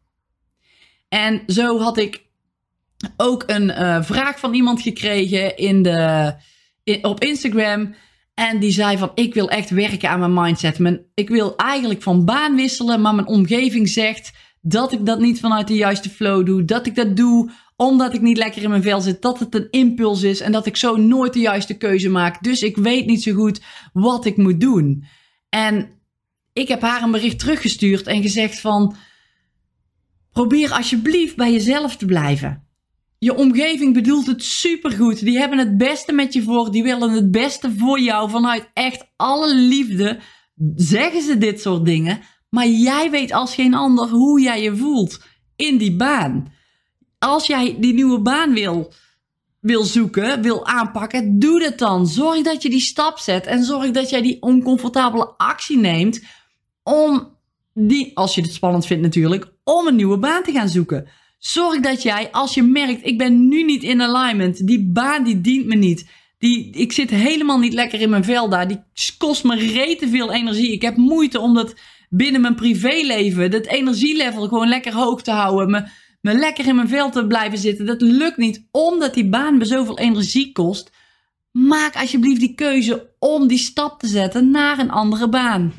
En 1.08 1.42
zo 1.46 1.78
had 1.78 1.98
ik 1.98 2.22
ook 3.16 3.42
een 3.46 3.68
uh, 3.68 4.02
vraag 4.02 4.38
van 4.38 4.54
iemand 4.54 4.82
gekregen 4.82 5.56
in 5.56 5.82
de, 5.82 6.34
op 7.02 7.24
Instagram. 7.24 7.94
En 8.34 8.58
die 8.58 8.70
zei 8.70 8.98
van, 8.98 9.10
ik 9.14 9.34
wil 9.34 9.50
echt 9.50 9.70
werken 9.70 10.10
aan 10.10 10.18
mijn 10.18 10.34
mindset. 10.34 11.02
Ik 11.14 11.28
wil 11.28 11.56
eigenlijk 11.56 12.02
van 12.02 12.24
baan 12.24 12.56
wisselen, 12.56 13.00
maar 13.00 13.14
mijn 13.14 13.26
omgeving 13.26 13.88
zegt 13.88 14.32
dat 14.66 14.92
ik 14.92 15.06
dat 15.06 15.20
niet 15.20 15.40
vanuit 15.40 15.68
de 15.68 15.74
juiste 15.74 16.10
flow 16.10 16.46
doe. 16.46 16.64
Dat 16.64 16.86
ik 16.86 16.94
dat 16.94 17.16
doe 17.16 17.50
omdat 17.76 18.14
ik 18.14 18.20
niet 18.20 18.36
lekker 18.36 18.62
in 18.62 18.70
mijn 18.70 18.82
vel 18.82 19.00
zit, 19.00 19.22
dat 19.22 19.38
het 19.38 19.54
een 19.54 19.70
impuls 19.70 20.22
is 20.22 20.40
en 20.40 20.52
dat 20.52 20.66
ik 20.66 20.76
zo 20.76 20.96
nooit 20.96 21.32
de 21.32 21.38
juiste 21.38 21.76
keuze 21.76 22.08
maak. 22.08 22.42
Dus 22.42 22.62
ik 22.62 22.76
weet 22.76 23.06
niet 23.06 23.22
zo 23.22 23.32
goed 23.32 23.60
wat 23.92 24.24
ik 24.24 24.36
moet 24.36 24.60
doen. 24.60 25.04
En 25.48 25.88
ik 26.52 26.68
heb 26.68 26.80
haar 26.80 27.02
een 27.02 27.10
bericht 27.10 27.38
teruggestuurd 27.38 28.06
en 28.06 28.22
gezegd 28.22 28.60
van, 28.60 28.96
probeer 30.30 30.72
alsjeblieft 30.72 31.36
bij 31.36 31.52
jezelf 31.52 31.96
te 31.96 32.06
blijven. 32.06 32.68
Je 33.18 33.34
omgeving 33.34 33.94
bedoelt 33.94 34.26
het 34.26 34.44
supergoed. 34.44 35.24
Die 35.24 35.38
hebben 35.38 35.58
het 35.58 35.76
beste 35.76 36.12
met 36.12 36.32
je 36.32 36.42
voor. 36.42 36.70
Die 36.70 36.82
willen 36.82 37.10
het 37.10 37.30
beste 37.30 37.72
voor 37.76 38.00
jou. 38.00 38.30
Vanuit 38.30 38.70
echt 38.72 39.06
alle 39.16 39.54
liefde 39.54 40.20
zeggen 40.74 41.22
ze 41.22 41.38
dit 41.38 41.60
soort 41.60 41.84
dingen. 41.84 42.20
Maar 42.54 42.68
jij 42.68 43.10
weet 43.10 43.32
als 43.32 43.54
geen 43.54 43.74
ander 43.74 44.08
hoe 44.08 44.40
jij 44.40 44.62
je 44.62 44.76
voelt 44.76 45.20
in 45.56 45.78
die 45.78 45.96
baan 45.96 46.52
als 47.24 47.46
jij 47.46 47.76
die 47.78 47.94
nieuwe 47.94 48.20
baan 48.20 48.52
wil, 48.52 48.92
wil 49.60 49.84
zoeken, 49.84 50.42
wil 50.42 50.66
aanpakken, 50.66 51.38
doe 51.38 51.60
dat 51.60 51.78
dan. 51.78 52.06
Zorg 52.06 52.42
dat 52.42 52.62
je 52.62 52.70
die 52.70 52.80
stap 52.80 53.18
zet 53.18 53.46
en 53.46 53.64
zorg 53.64 53.90
dat 53.90 54.10
jij 54.10 54.22
die 54.22 54.42
oncomfortabele 54.42 55.34
actie 55.36 55.78
neemt 55.78 56.22
om 56.82 57.32
die, 57.74 58.16
als 58.16 58.34
je 58.34 58.40
het 58.40 58.52
spannend 58.52 58.86
vindt 58.86 59.02
natuurlijk, 59.02 59.52
om 59.64 59.86
een 59.86 59.96
nieuwe 59.96 60.18
baan 60.18 60.42
te 60.42 60.52
gaan 60.52 60.68
zoeken. 60.68 61.08
Zorg 61.38 61.80
dat 61.80 62.02
jij, 62.02 62.30
als 62.30 62.54
je 62.54 62.62
merkt, 62.62 63.06
ik 63.06 63.18
ben 63.18 63.48
nu 63.48 63.62
niet 63.62 63.82
in 63.82 64.02
alignment, 64.02 64.66
die 64.66 64.84
baan 64.92 65.24
die 65.24 65.40
dient 65.40 65.66
me 65.66 65.74
niet. 65.74 66.08
Die, 66.38 66.70
ik 66.70 66.92
zit 66.92 67.10
helemaal 67.10 67.58
niet 67.58 67.72
lekker 67.72 68.00
in 68.00 68.10
mijn 68.10 68.24
vel 68.24 68.48
daar. 68.48 68.68
Die 68.68 68.82
kost 69.18 69.44
me 69.44 69.56
rete 69.56 70.08
veel 70.08 70.32
energie. 70.32 70.72
Ik 70.72 70.82
heb 70.82 70.96
moeite 70.96 71.40
om 71.40 71.54
dat 71.54 71.74
binnen 72.16 72.40
mijn 72.40 72.54
privéleven, 72.54 73.50
dat 73.50 73.66
energielevel 73.66 74.48
gewoon 74.48 74.68
lekker 74.68 74.94
hoog 74.94 75.22
te 75.22 75.30
houden. 75.30 75.70
Me, 75.70 75.88
me 76.20 76.38
lekker 76.38 76.66
in 76.66 76.74
mijn 76.74 76.88
vel 76.88 77.10
te 77.10 77.26
blijven 77.26 77.58
zitten. 77.58 77.86
Dat 77.86 78.00
lukt 78.00 78.36
niet 78.36 78.66
omdat 78.70 79.14
die 79.14 79.28
baan 79.28 79.56
me 79.56 79.64
zoveel 79.64 79.98
energie 79.98 80.52
kost. 80.52 80.90
Maak 81.50 81.96
alsjeblieft 81.96 82.40
die 82.40 82.54
keuze 82.54 83.14
om 83.18 83.46
die 83.46 83.58
stap 83.58 84.00
te 84.00 84.06
zetten 84.06 84.50
naar 84.50 84.78
een 84.78 84.90
andere 84.90 85.28
baan. 85.28 85.72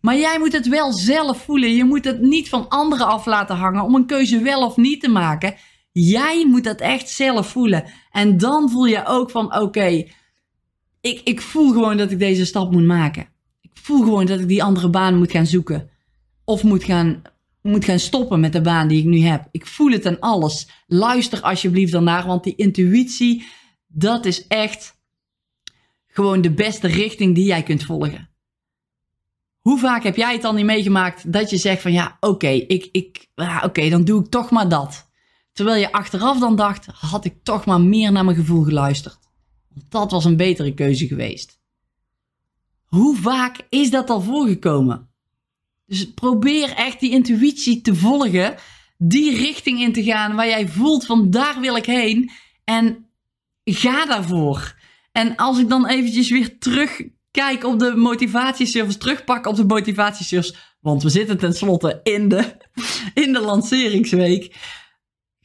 Maar 0.00 0.16
jij 0.16 0.38
moet 0.38 0.52
het 0.52 0.68
wel 0.68 0.92
zelf 0.92 1.44
voelen. 1.44 1.74
Je 1.74 1.84
moet 1.84 2.04
het 2.04 2.20
niet 2.20 2.48
van 2.48 2.68
anderen 2.68 3.06
af 3.06 3.26
laten 3.26 3.56
hangen 3.56 3.82
om 3.82 3.94
een 3.94 4.06
keuze 4.06 4.42
wel 4.42 4.64
of 4.64 4.76
niet 4.76 5.00
te 5.00 5.08
maken. 5.08 5.54
Jij 5.92 6.46
moet 6.46 6.64
dat 6.64 6.80
echt 6.80 7.08
zelf 7.08 7.48
voelen. 7.48 7.84
En 8.10 8.38
dan 8.38 8.70
voel 8.70 8.86
je 8.86 9.06
ook 9.06 9.30
van 9.30 9.60
oké, 9.60 10.04
ik, 11.00 11.20
ik 11.24 11.40
voel 11.40 11.72
gewoon 11.72 11.96
dat 11.96 12.10
ik 12.10 12.18
deze 12.18 12.44
stap 12.44 12.72
moet 12.72 12.86
maken. 12.86 13.34
Voel 13.78 14.02
gewoon 14.02 14.26
dat 14.26 14.40
ik 14.40 14.48
die 14.48 14.62
andere 14.62 14.90
baan 14.90 15.18
moet 15.18 15.30
gaan 15.30 15.46
zoeken. 15.46 15.90
Of 16.44 16.62
moet 16.62 16.84
gaan 16.84 17.22
moet 17.66 17.84
gaan 17.84 17.98
stoppen 17.98 18.40
met 18.40 18.52
de 18.52 18.60
baan 18.60 18.88
die 18.88 18.98
ik 18.98 19.04
nu 19.04 19.20
heb. 19.20 19.48
Ik 19.50 19.66
voel 19.66 19.90
het 19.90 20.06
aan 20.06 20.20
alles. 20.20 20.68
Luister 20.86 21.40
alsjeblieft 21.40 21.92
daarnaar, 21.92 22.26
want 22.26 22.44
die 22.44 22.54
intuïtie, 22.54 23.46
dat 23.86 24.24
is 24.24 24.46
echt 24.46 25.00
gewoon 26.06 26.40
de 26.40 26.50
beste 26.50 26.86
richting 26.86 27.34
die 27.34 27.44
jij 27.44 27.62
kunt 27.62 27.84
volgen. 27.84 28.30
Hoe 29.60 29.78
vaak 29.78 30.02
heb 30.02 30.16
jij 30.16 30.32
het 30.32 30.42
dan 30.42 30.54
niet 30.54 30.64
meegemaakt 30.64 31.32
dat 31.32 31.50
je 31.50 31.56
zegt 31.56 31.82
van 31.82 31.92
ja, 31.92 32.16
oké, 32.20 32.48
ik, 32.48 32.88
ik, 32.92 33.28
oké, 33.62 33.88
dan 33.88 34.04
doe 34.04 34.20
ik 34.20 34.30
toch 34.30 34.50
maar 34.50 34.68
dat. 34.68 35.10
Terwijl 35.52 35.80
je 35.80 35.92
achteraf 35.92 36.38
dan 36.38 36.56
dacht, 36.56 36.86
had 36.86 37.24
ik 37.24 37.34
toch 37.42 37.64
maar 37.64 37.80
meer 37.80 38.12
naar 38.12 38.24
mijn 38.24 38.36
gevoel 38.36 38.62
geluisterd. 38.62 39.18
Dat 39.88 40.10
was 40.10 40.24
een 40.24 40.36
betere 40.36 40.74
keuze 40.74 41.06
geweest. 41.06 41.58
Hoe 42.86 43.16
vaak 43.16 43.56
is 43.68 43.90
dat 43.90 44.10
al 44.10 44.20
voorgekomen? 44.20 45.08
Dus 45.86 46.12
probeer 46.14 46.70
echt 46.70 47.00
die 47.00 47.10
intuïtie 47.10 47.80
te 47.80 47.94
volgen, 47.94 48.54
die 48.98 49.36
richting 49.36 49.80
in 49.80 49.92
te 49.92 50.02
gaan 50.02 50.34
waar 50.34 50.48
jij 50.48 50.68
voelt 50.68 51.06
van 51.06 51.30
daar 51.30 51.60
wil 51.60 51.76
ik 51.76 51.86
heen 51.86 52.30
en 52.64 53.06
ga 53.64 54.06
daarvoor. 54.06 54.74
En 55.12 55.36
als 55.36 55.58
ik 55.58 55.68
dan 55.68 55.86
eventjes 55.86 56.30
weer 56.30 56.58
terugkijk 56.58 57.64
op 57.64 57.78
de 57.78 57.94
motivatieservice, 57.96 58.98
terugpak 58.98 59.46
op 59.46 59.56
de 59.56 59.64
motivatieservice, 59.64 60.54
want 60.80 61.02
we 61.02 61.08
zitten 61.08 61.38
tenslotte 61.38 62.00
in 62.02 62.28
de, 62.28 62.56
in 63.24 63.32
de 63.32 63.40
lanceringsweek. 63.40 64.54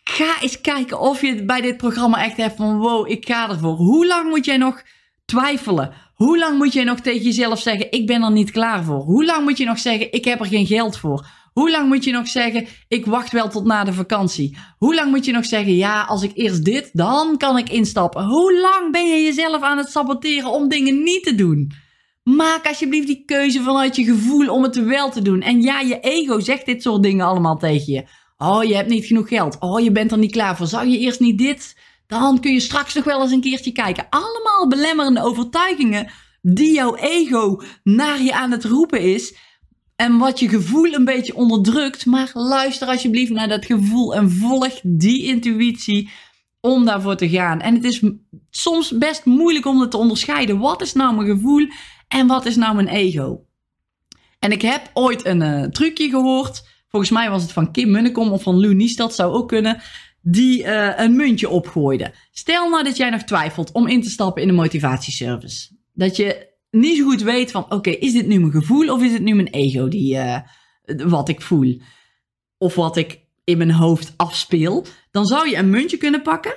Ga 0.04 0.42
eens 0.42 0.62
kijken 0.62 1.00
of 1.00 1.22
je 1.22 1.46
bij 1.46 1.62
dit 1.62 1.78
programma 1.78 2.24
echt 2.24 2.38
hebt 2.38 2.56
van 2.56 2.78
wow, 2.78 3.10
ik 3.10 3.26
ga 3.26 3.50
ervoor. 3.50 3.76
Hoe 3.76 4.08
lang 4.08 4.30
moet 4.30 4.46
jij 4.46 4.58
nog 4.58 4.84
twijfelen? 5.26 5.94
Hoe 6.22 6.38
lang 6.38 6.58
moet 6.58 6.74
je 6.74 6.84
nog 6.84 7.00
tegen 7.00 7.22
jezelf 7.22 7.60
zeggen: 7.60 7.92
Ik 7.92 8.08
ben 8.08 8.24
er 8.24 8.32
niet 8.32 8.52
klaar 8.52 8.84
voor? 8.84 9.00
Hoe 9.00 9.26
lang 9.26 9.44
moet 9.44 9.58
je 9.58 9.66
nog 9.66 9.80
zeggen: 9.80 10.12
Ik 10.12 10.26
heb 10.26 10.40
er 10.40 10.46
geen 10.46 10.66
geld 10.66 10.98
voor? 10.98 11.28
Hoe 11.54 11.72
lang 11.72 11.88
moet 11.88 12.04
je 12.04 12.12
nog 12.12 12.28
zeggen: 12.28 12.68
Ik 12.88 13.06
wacht 13.06 13.32
wel 13.32 13.50
tot 13.50 13.66
na 13.66 13.84
de 13.84 13.94
vakantie? 13.94 14.58
Hoe 14.78 14.96
lang 14.96 15.10
moet 15.10 15.26
je 15.26 15.32
nog 15.32 15.46
zeggen: 15.46 15.76
Ja, 15.76 16.02
als 16.02 16.24
ik 16.24 16.32
eerst 16.34 16.66
dit, 16.66 16.90
dan 16.94 17.38
kan 17.38 17.58
ik 17.58 17.70
instappen? 17.70 18.26
Hoe 18.26 18.60
lang 18.60 18.92
ben 18.92 19.08
je 19.08 19.24
jezelf 19.24 19.62
aan 19.62 19.78
het 19.78 19.90
saboteren 19.90 20.52
om 20.52 20.70
dingen 20.70 21.04
niet 21.04 21.24
te 21.24 21.36
doen? 21.36 21.72
Maak 22.24 22.68
alsjeblieft 22.68 23.08
die 23.08 23.24
keuze 23.26 23.62
vanuit 23.62 23.96
je 23.96 24.04
gevoel 24.04 24.48
om 24.48 24.64
het 24.64 24.84
wel 24.84 25.12
te 25.12 25.22
doen. 25.22 25.42
En 25.42 25.62
ja, 25.62 25.80
je 25.80 26.00
ego 26.00 26.40
zegt 26.40 26.66
dit 26.66 26.82
soort 26.82 27.04
dingen 27.04 27.26
allemaal 27.26 27.58
tegen 27.58 27.94
je. 27.94 28.08
Oh, 28.38 28.64
je 28.64 28.76
hebt 28.76 28.90
niet 28.90 29.06
genoeg 29.06 29.28
geld. 29.28 29.58
Oh, 29.60 29.80
je 29.80 29.92
bent 29.92 30.12
er 30.12 30.18
niet 30.18 30.32
klaar 30.32 30.58
voor. 30.58 30.68
Zou 30.68 30.88
je 30.88 31.00
eerst 31.00 31.20
niet 31.20 31.38
dit? 31.38 31.76
Dan 32.20 32.40
kun 32.40 32.54
je 32.54 32.60
straks 32.60 32.94
nog 32.94 33.04
wel 33.04 33.22
eens 33.22 33.32
een 33.32 33.42
keertje 33.42 33.72
kijken. 33.72 34.08
Allemaal 34.10 34.68
belemmerende 34.68 35.24
overtuigingen 35.24 36.12
die 36.42 36.74
jouw 36.74 36.96
ego 36.96 37.62
naar 37.84 38.22
je 38.22 38.34
aan 38.34 38.52
het 38.52 38.66
roepen 38.66 39.02
is. 39.02 39.36
En 39.96 40.18
wat 40.18 40.40
je 40.40 40.50
gevoel 40.50 40.94
een 40.94 41.06
beetje 41.06 41.36
onderdrukt. 41.36 42.06
Maar 42.06 42.32
luister 42.34 42.88
alsjeblieft 42.88 43.32
naar 43.32 43.48
dat 43.48 43.66
gevoel 43.66 44.16
en 44.16 44.32
volg 44.32 44.80
die 44.84 45.24
intuïtie 45.24 46.10
om 46.60 46.86
daarvoor 46.86 47.16
te 47.16 47.30
gaan. 47.30 47.62
En 47.62 47.76
het 47.76 47.84
is 47.84 48.04
soms 48.50 48.98
best 48.98 49.26
moeilijk 49.26 49.66
om 49.66 49.80
het 49.80 49.92
te 49.92 49.98
onderscheiden. 49.98 50.60
Wat 50.60 50.82
is 50.82 50.94
nou 50.94 51.16
mijn 51.16 51.28
gevoel 51.28 51.68
en 52.08 52.28
wat 52.28 52.46
is 52.46 52.56
nou 52.56 52.76
mijn 52.76 52.88
ego? 52.88 53.46
En 54.40 54.52
ik 54.52 54.62
heb 54.62 54.90
ooit 54.94 55.26
een 55.26 55.42
uh, 55.42 55.64
trucje 55.64 56.10
gehoord. 56.10 56.68
Volgens 56.88 57.12
mij 57.12 57.30
was 57.30 57.42
het 57.42 57.52
van 57.52 57.72
Kim 57.72 57.92
Munnekom 57.92 58.32
of 58.32 58.44
van 58.44 58.60
Lou 58.60 58.74
Nies, 58.74 58.96
dat 58.96 59.16
zou 59.16 59.34
ook 59.34 59.48
kunnen. 59.48 59.82
Die 60.22 60.64
uh, 60.64 60.92
een 60.96 61.16
muntje 61.16 61.50
opgooide. 61.50 62.14
Stel 62.32 62.70
nou 62.70 62.84
dat 62.84 62.98
jij 62.98 63.10
nog 63.10 63.24
twijfelt 63.24 63.72
om 63.72 63.88
in 63.88 64.02
te 64.02 64.10
stappen 64.10 64.42
in 64.42 64.50
een 64.50 64.56
motivatieservice. 64.56 65.70
Dat 65.94 66.16
je 66.16 66.50
niet 66.70 66.98
zo 66.98 67.04
goed 67.04 67.22
weet 67.22 67.52
van, 67.52 67.72
oké, 67.72 67.90
is 67.90 68.14
dit 68.14 68.28
nu 68.28 68.40
mijn 68.40 68.52
gevoel 68.52 68.94
of 68.94 69.04
is 69.04 69.12
het 69.12 69.22
nu 69.22 69.34
mijn 69.34 69.48
ego 69.48 69.88
die, 69.88 70.16
uh, 70.16 70.38
wat 71.06 71.30
ik 71.30 71.42
voel? 71.42 71.82
Of 72.58 72.76
wat 72.76 72.98
ik 72.98 73.20
in 73.44 73.58
mijn 73.58 73.72
hoofd 73.72 74.14
afspeel. 74.18 74.86
Dan 75.12 75.26
zou 75.26 75.50
je 75.50 75.58
een 75.58 75.70
muntje 75.70 75.98
kunnen 75.98 76.22
pakken. 76.22 76.54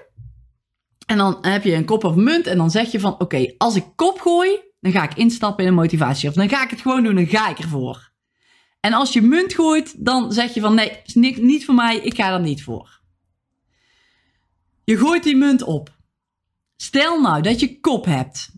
En 1.06 1.16
dan 1.16 1.38
heb 1.40 1.64
je 1.64 1.74
een 1.74 1.84
kop 1.84 2.04
of 2.04 2.14
munt 2.14 2.46
en 2.46 2.56
dan 2.56 2.70
zeg 2.70 2.92
je 2.92 3.00
van, 3.00 3.20
oké, 3.20 3.54
als 3.58 3.76
ik 3.76 3.84
kop 3.96 4.20
gooi, 4.20 4.60
dan 4.80 4.92
ga 4.92 5.02
ik 5.02 5.16
instappen 5.16 5.64
in 5.64 5.70
een 5.70 5.76
motivatie. 5.76 6.28
Of 6.28 6.34
dan 6.34 6.48
ga 6.48 6.62
ik 6.64 6.70
het 6.70 6.80
gewoon 6.80 7.02
doen, 7.02 7.14
dan 7.14 7.26
ga 7.26 7.48
ik 7.48 7.58
ervoor. 7.58 8.12
En 8.80 8.92
als 8.92 9.12
je 9.12 9.22
munt 9.22 9.54
gooit, 9.54 10.04
dan 10.04 10.32
zeg 10.32 10.54
je 10.54 10.60
van, 10.60 10.74
nee, 10.74 11.02
niet 11.40 11.64
voor 11.64 11.74
mij, 11.74 11.96
ik 11.96 12.14
ga 12.14 12.32
er 12.32 12.40
niet 12.40 12.62
voor. 12.62 13.02
Je 14.84 14.98
gooit 14.98 15.22
die 15.22 15.36
munt 15.36 15.62
op. 15.62 15.96
Stel 16.76 17.20
nou 17.20 17.42
dat 17.42 17.60
je 17.60 17.80
kop 17.80 18.04
hebt 18.04 18.48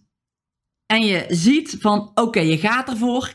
en 0.87 1.03
je 1.03 1.25
ziet 1.29 1.77
van 1.81 2.11
oké, 2.15 2.41
je 2.41 2.59
gaat 2.59 2.89
ervoor. 2.89 3.35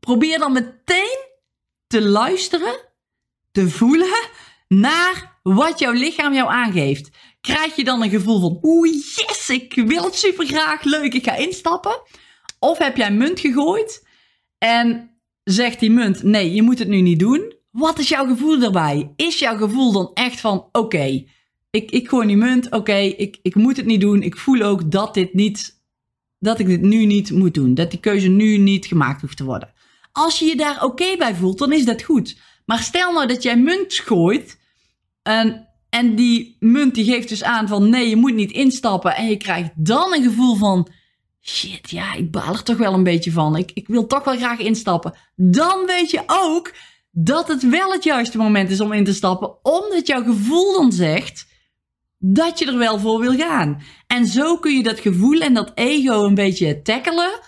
Probeer 0.00 0.38
dan 0.38 0.52
meteen 0.52 1.18
te 1.86 2.02
luisteren, 2.02 2.74
te 3.52 3.68
voelen 3.68 4.28
naar 4.68 5.40
wat 5.42 5.78
jouw 5.78 5.92
lichaam 5.92 6.34
jou 6.34 6.48
aangeeft. 6.48 7.10
Krijg 7.40 7.76
je 7.76 7.84
dan 7.84 8.02
een 8.02 8.10
gevoel 8.10 8.40
van 8.40 8.58
oeh 8.62 8.92
yes, 8.92 9.48
ik 9.48 9.74
wil 9.74 10.04
het 10.04 10.14
super 10.14 10.46
graag, 10.46 10.82
leuk, 10.82 11.14
ik 11.14 11.24
ga 11.24 11.34
instappen. 11.34 12.02
Of 12.58 12.78
heb 12.78 12.96
jij 12.96 13.12
munt 13.12 13.40
gegooid 13.40 14.06
en 14.58 15.10
zegt 15.44 15.80
die 15.80 15.90
munt 15.90 16.22
nee, 16.22 16.54
je 16.54 16.62
moet 16.62 16.78
het 16.78 16.88
nu 16.88 17.00
niet 17.00 17.18
doen. 17.18 17.56
Wat 17.70 17.98
is 17.98 18.08
jouw 18.08 18.26
gevoel 18.26 18.58
daarbij? 18.58 19.12
Is 19.16 19.38
jouw 19.38 19.56
gevoel 19.56 19.92
dan 19.92 20.10
echt 20.14 20.40
van 20.40 20.68
oké, 20.72 21.24
ik, 21.70 21.90
ik 21.90 22.08
gooi 22.08 22.26
die 22.26 22.36
munt, 22.36 22.70
oké, 22.70 22.96
ik, 22.96 23.38
ik 23.42 23.54
moet 23.54 23.76
het 23.76 23.86
niet 23.86 24.00
doen. 24.00 24.22
Ik 24.22 24.36
voel 24.36 24.62
ook 24.62 24.90
dat 24.90 25.14
dit 25.14 25.34
niet, 25.34 25.82
dat 26.38 26.58
ik 26.58 26.66
dit 26.66 26.80
nu 26.80 27.04
niet 27.04 27.30
moet 27.30 27.54
doen. 27.54 27.74
Dat 27.74 27.90
die 27.90 28.00
keuze 28.00 28.28
nu 28.28 28.56
niet 28.56 28.86
gemaakt 28.86 29.20
hoeft 29.20 29.36
te 29.36 29.44
worden. 29.44 29.72
Als 30.12 30.38
je 30.38 30.44
je 30.44 30.56
daar 30.56 30.84
oké 30.84 31.16
bij 31.16 31.34
voelt, 31.34 31.58
dan 31.58 31.72
is 31.72 31.84
dat 31.84 32.02
goed. 32.02 32.38
Maar 32.66 32.78
stel 32.78 33.12
nou 33.12 33.26
dat 33.26 33.42
jij 33.42 33.58
munt 33.58 33.94
gooit 33.94 34.58
en, 35.22 35.68
en 35.88 36.14
die 36.14 36.56
munt 36.60 36.94
die 36.94 37.04
geeft 37.04 37.28
dus 37.28 37.42
aan 37.42 37.68
van 37.68 37.88
nee, 37.88 38.08
je 38.08 38.16
moet 38.16 38.34
niet 38.34 38.52
instappen. 38.52 39.16
En 39.16 39.28
je 39.28 39.36
krijgt 39.36 39.70
dan 39.74 40.14
een 40.14 40.22
gevoel 40.22 40.56
van 40.56 40.88
shit, 41.40 41.90
ja, 41.90 42.14
ik 42.14 42.30
baal 42.30 42.52
er 42.52 42.62
toch 42.62 42.76
wel 42.76 42.94
een 42.94 43.02
beetje 43.02 43.32
van. 43.32 43.56
Ik, 43.56 43.70
ik 43.74 43.86
wil 43.86 44.06
toch 44.06 44.24
wel 44.24 44.36
graag 44.36 44.58
instappen. 44.58 45.14
Dan 45.36 45.86
weet 45.86 46.10
je 46.10 46.22
ook 46.26 46.74
dat 47.10 47.48
het 47.48 47.68
wel 47.68 47.92
het 47.92 48.04
juiste 48.04 48.38
moment 48.38 48.70
is 48.70 48.80
om 48.80 48.92
in 48.92 49.04
te 49.04 49.14
stappen. 49.14 49.64
Omdat 49.64 50.06
jouw 50.06 50.22
gevoel 50.22 50.72
dan 50.72 50.92
zegt 50.92 51.46
dat 52.18 52.58
je 52.58 52.66
er 52.66 52.78
wel 52.78 52.98
voor 52.98 53.20
wil 53.20 53.36
gaan. 53.36 53.82
En 54.06 54.26
zo 54.26 54.58
kun 54.58 54.76
je 54.76 54.82
dat 54.82 55.00
gevoel 55.00 55.40
en 55.40 55.54
dat 55.54 55.72
ego 55.74 56.24
een 56.24 56.34
beetje 56.34 56.82
tackelen 56.82 57.40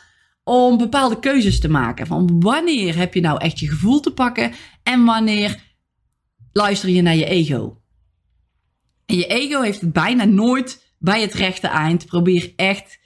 om 0.44 0.78
bepaalde 0.78 1.18
keuzes 1.18 1.60
te 1.60 1.68
maken. 1.68 2.06
Van 2.06 2.40
wanneer 2.40 2.96
heb 2.96 3.14
je 3.14 3.20
nou 3.20 3.40
echt 3.40 3.58
je 3.58 3.68
gevoel 3.68 4.00
te 4.00 4.12
pakken 4.12 4.52
en 4.82 5.04
wanneer 5.04 5.62
luister 6.52 6.88
je 6.88 7.02
naar 7.02 7.16
je 7.16 7.24
ego. 7.24 7.80
En 9.06 9.16
je 9.16 9.26
ego 9.26 9.60
heeft 9.60 9.80
het 9.80 9.92
bijna 9.92 10.24
nooit 10.24 10.94
bij 10.98 11.20
het 11.20 11.34
rechte 11.34 11.68
eind. 11.68 12.06
Probeer 12.06 12.52
echt 12.56 12.98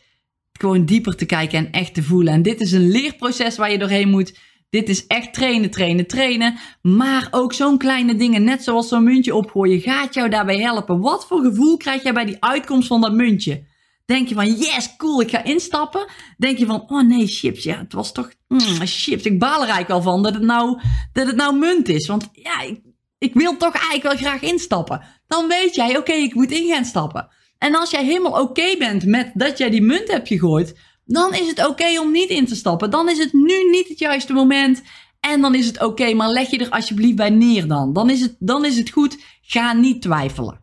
gewoon 0.53 0.85
dieper 0.85 1.17
te 1.17 1.27
kijken 1.27 1.59
en 1.59 1.71
echt 1.71 1.95
te 1.95 2.03
voelen. 2.03 2.33
En 2.33 2.43
dit 2.43 2.61
is 2.61 2.73
een 2.73 2.91
leerproces 2.91 3.57
waar 3.57 3.71
je 3.71 3.79
doorheen 3.79 4.09
moet. 4.09 4.39
Dit 4.75 4.89
is 4.89 5.07
echt 5.07 5.33
trainen, 5.33 5.71
trainen, 5.71 6.07
trainen. 6.07 6.59
Maar 6.83 7.29
ook 7.31 7.53
zo'n 7.53 7.79
kleine 7.79 8.17
dingen, 8.17 8.45
net 8.45 8.65
zoals 8.65 8.89
zo'n 8.89 9.05
muntje 9.05 9.35
opgooien, 9.35 9.81
gaat 9.81 10.15
jou 10.15 10.29
daarbij 10.29 10.59
helpen. 10.59 11.01
Wat 11.01 11.27
voor 11.27 11.43
gevoel 11.43 11.77
krijg 11.77 12.03
jij 12.03 12.13
bij 12.13 12.25
die 12.25 12.37
uitkomst 12.41 12.89
van 12.89 13.01
dat 13.01 13.13
muntje? 13.13 13.67
Denk 14.05 14.29
je 14.29 14.35
van, 14.35 14.55
yes, 14.55 14.97
cool, 14.97 15.21
ik 15.21 15.31
ga 15.31 15.45
instappen? 15.45 16.07
Denk 16.37 16.59
je 16.59 16.67
van, 16.67 16.85
oh 16.87 17.03
nee, 17.03 17.27
chips, 17.27 17.63
ja, 17.63 17.79
het 17.79 17.93
was 17.93 18.13
toch, 18.13 18.31
mm, 18.49 18.59
chips, 18.85 19.25
ik 19.25 19.39
baal 19.39 19.63
er 19.63 19.69
eigenlijk 19.69 19.89
wel 19.89 20.03
van 20.03 20.23
dat 20.23 20.35
het 20.35 20.43
nou, 20.43 20.81
dat 21.13 21.27
het 21.27 21.37
nou 21.37 21.59
munt 21.59 21.89
is. 21.89 22.07
Want 22.07 22.29
ja, 22.33 22.61
ik, 22.61 22.81
ik 23.19 23.35
wil 23.35 23.57
toch 23.57 23.75
eigenlijk 23.75 24.03
wel 24.03 24.31
graag 24.31 24.43
instappen. 24.43 25.03
Dan 25.27 25.49
weet 25.49 25.75
jij, 25.75 25.99
oké, 25.99 26.13
ik 26.13 26.35
moet 26.35 26.51
in 26.51 26.69
gaan 26.69 26.85
stappen. 26.85 27.29
En 27.59 27.75
als 27.75 27.91
jij 27.91 28.05
helemaal 28.05 28.43
oké 28.43 28.77
bent 28.79 29.07
met 29.07 29.31
dat 29.35 29.59
jij 29.59 29.71
die 29.71 29.83
munt 29.83 30.11
hebt 30.11 30.29
gegooid, 30.29 30.79
dan 31.05 31.35
is 31.35 31.47
het 31.47 31.67
oké 31.67 32.01
om 32.01 32.13
niet 32.13 32.29
in 32.29 32.47
te 32.47 32.55
stappen. 32.55 32.91
Dan 32.91 33.09
is 33.09 33.19
het 33.19 33.33
nu 33.33 33.71
niet 33.71 33.89
het 33.89 33.99
juiste 33.99 34.33
moment. 34.33 34.83
En 35.21 35.41
dan 35.41 35.55
is 35.55 35.67
het 35.67 35.83
oké, 35.83 36.15
maar 36.15 36.29
leg 36.29 36.51
je 36.51 36.59
er 36.59 36.71
alsjeblieft 36.71 37.17
bij 37.17 37.31
neer 37.31 37.67
dan. 37.67 37.93
Dan 37.93 38.11
is, 38.11 38.21
het, 38.21 38.37
dan 38.39 38.65
is 38.65 38.77
het 38.77 38.91
goed. 38.91 39.19
Ga 39.43 39.73
niet 39.73 40.03
twijfelen. 40.03 40.61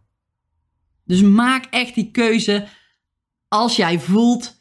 Dus 1.06 1.21
maak 1.21 1.65
echt 1.69 1.95
die 1.95 2.12
keuze 2.12 2.67
als 3.47 3.75
jij 3.75 3.99
voelt, 3.99 4.60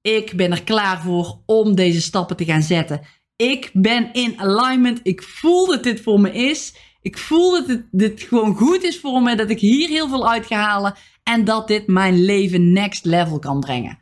ik 0.00 0.32
ben 0.36 0.50
er 0.50 0.62
klaar 0.62 1.02
voor 1.02 1.42
om 1.46 1.74
deze 1.74 2.00
stappen 2.00 2.36
te 2.36 2.44
gaan 2.44 2.62
zetten. 2.62 3.00
Ik 3.36 3.70
ben 3.72 4.12
in 4.12 4.40
alignment. 4.40 5.00
Ik 5.02 5.22
voel 5.22 5.66
dat 5.66 5.82
dit 5.82 6.00
voor 6.00 6.20
me 6.20 6.32
is. 6.32 6.74
Ik 7.02 7.18
voel 7.18 7.50
dat 7.50 7.66
dit, 7.66 7.84
dit 7.90 8.22
gewoon 8.22 8.54
goed 8.54 8.82
is 8.82 9.00
voor 9.00 9.22
me. 9.22 9.36
Dat 9.36 9.50
ik 9.50 9.60
hier 9.60 9.88
heel 9.88 10.08
veel 10.08 10.30
uit 10.30 10.46
ga 10.46 10.56
halen. 10.56 10.94
En 11.22 11.44
dat 11.44 11.68
dit 11.68 11.86
mijn 11.86 12.24
leven 12.24 12.72
next 12.72 13.04
level 13.04 13.38
kan 13.38 13.60
brengen. 13.60 13.98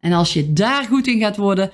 En 0.00 0.12
als 0.12 0.32
je 0.32 0.52
daar 0.52 0.84
goed 0.84 1.06
in 1.06 1.20
gaat 1.20 1.36
worden, 1.36 1.72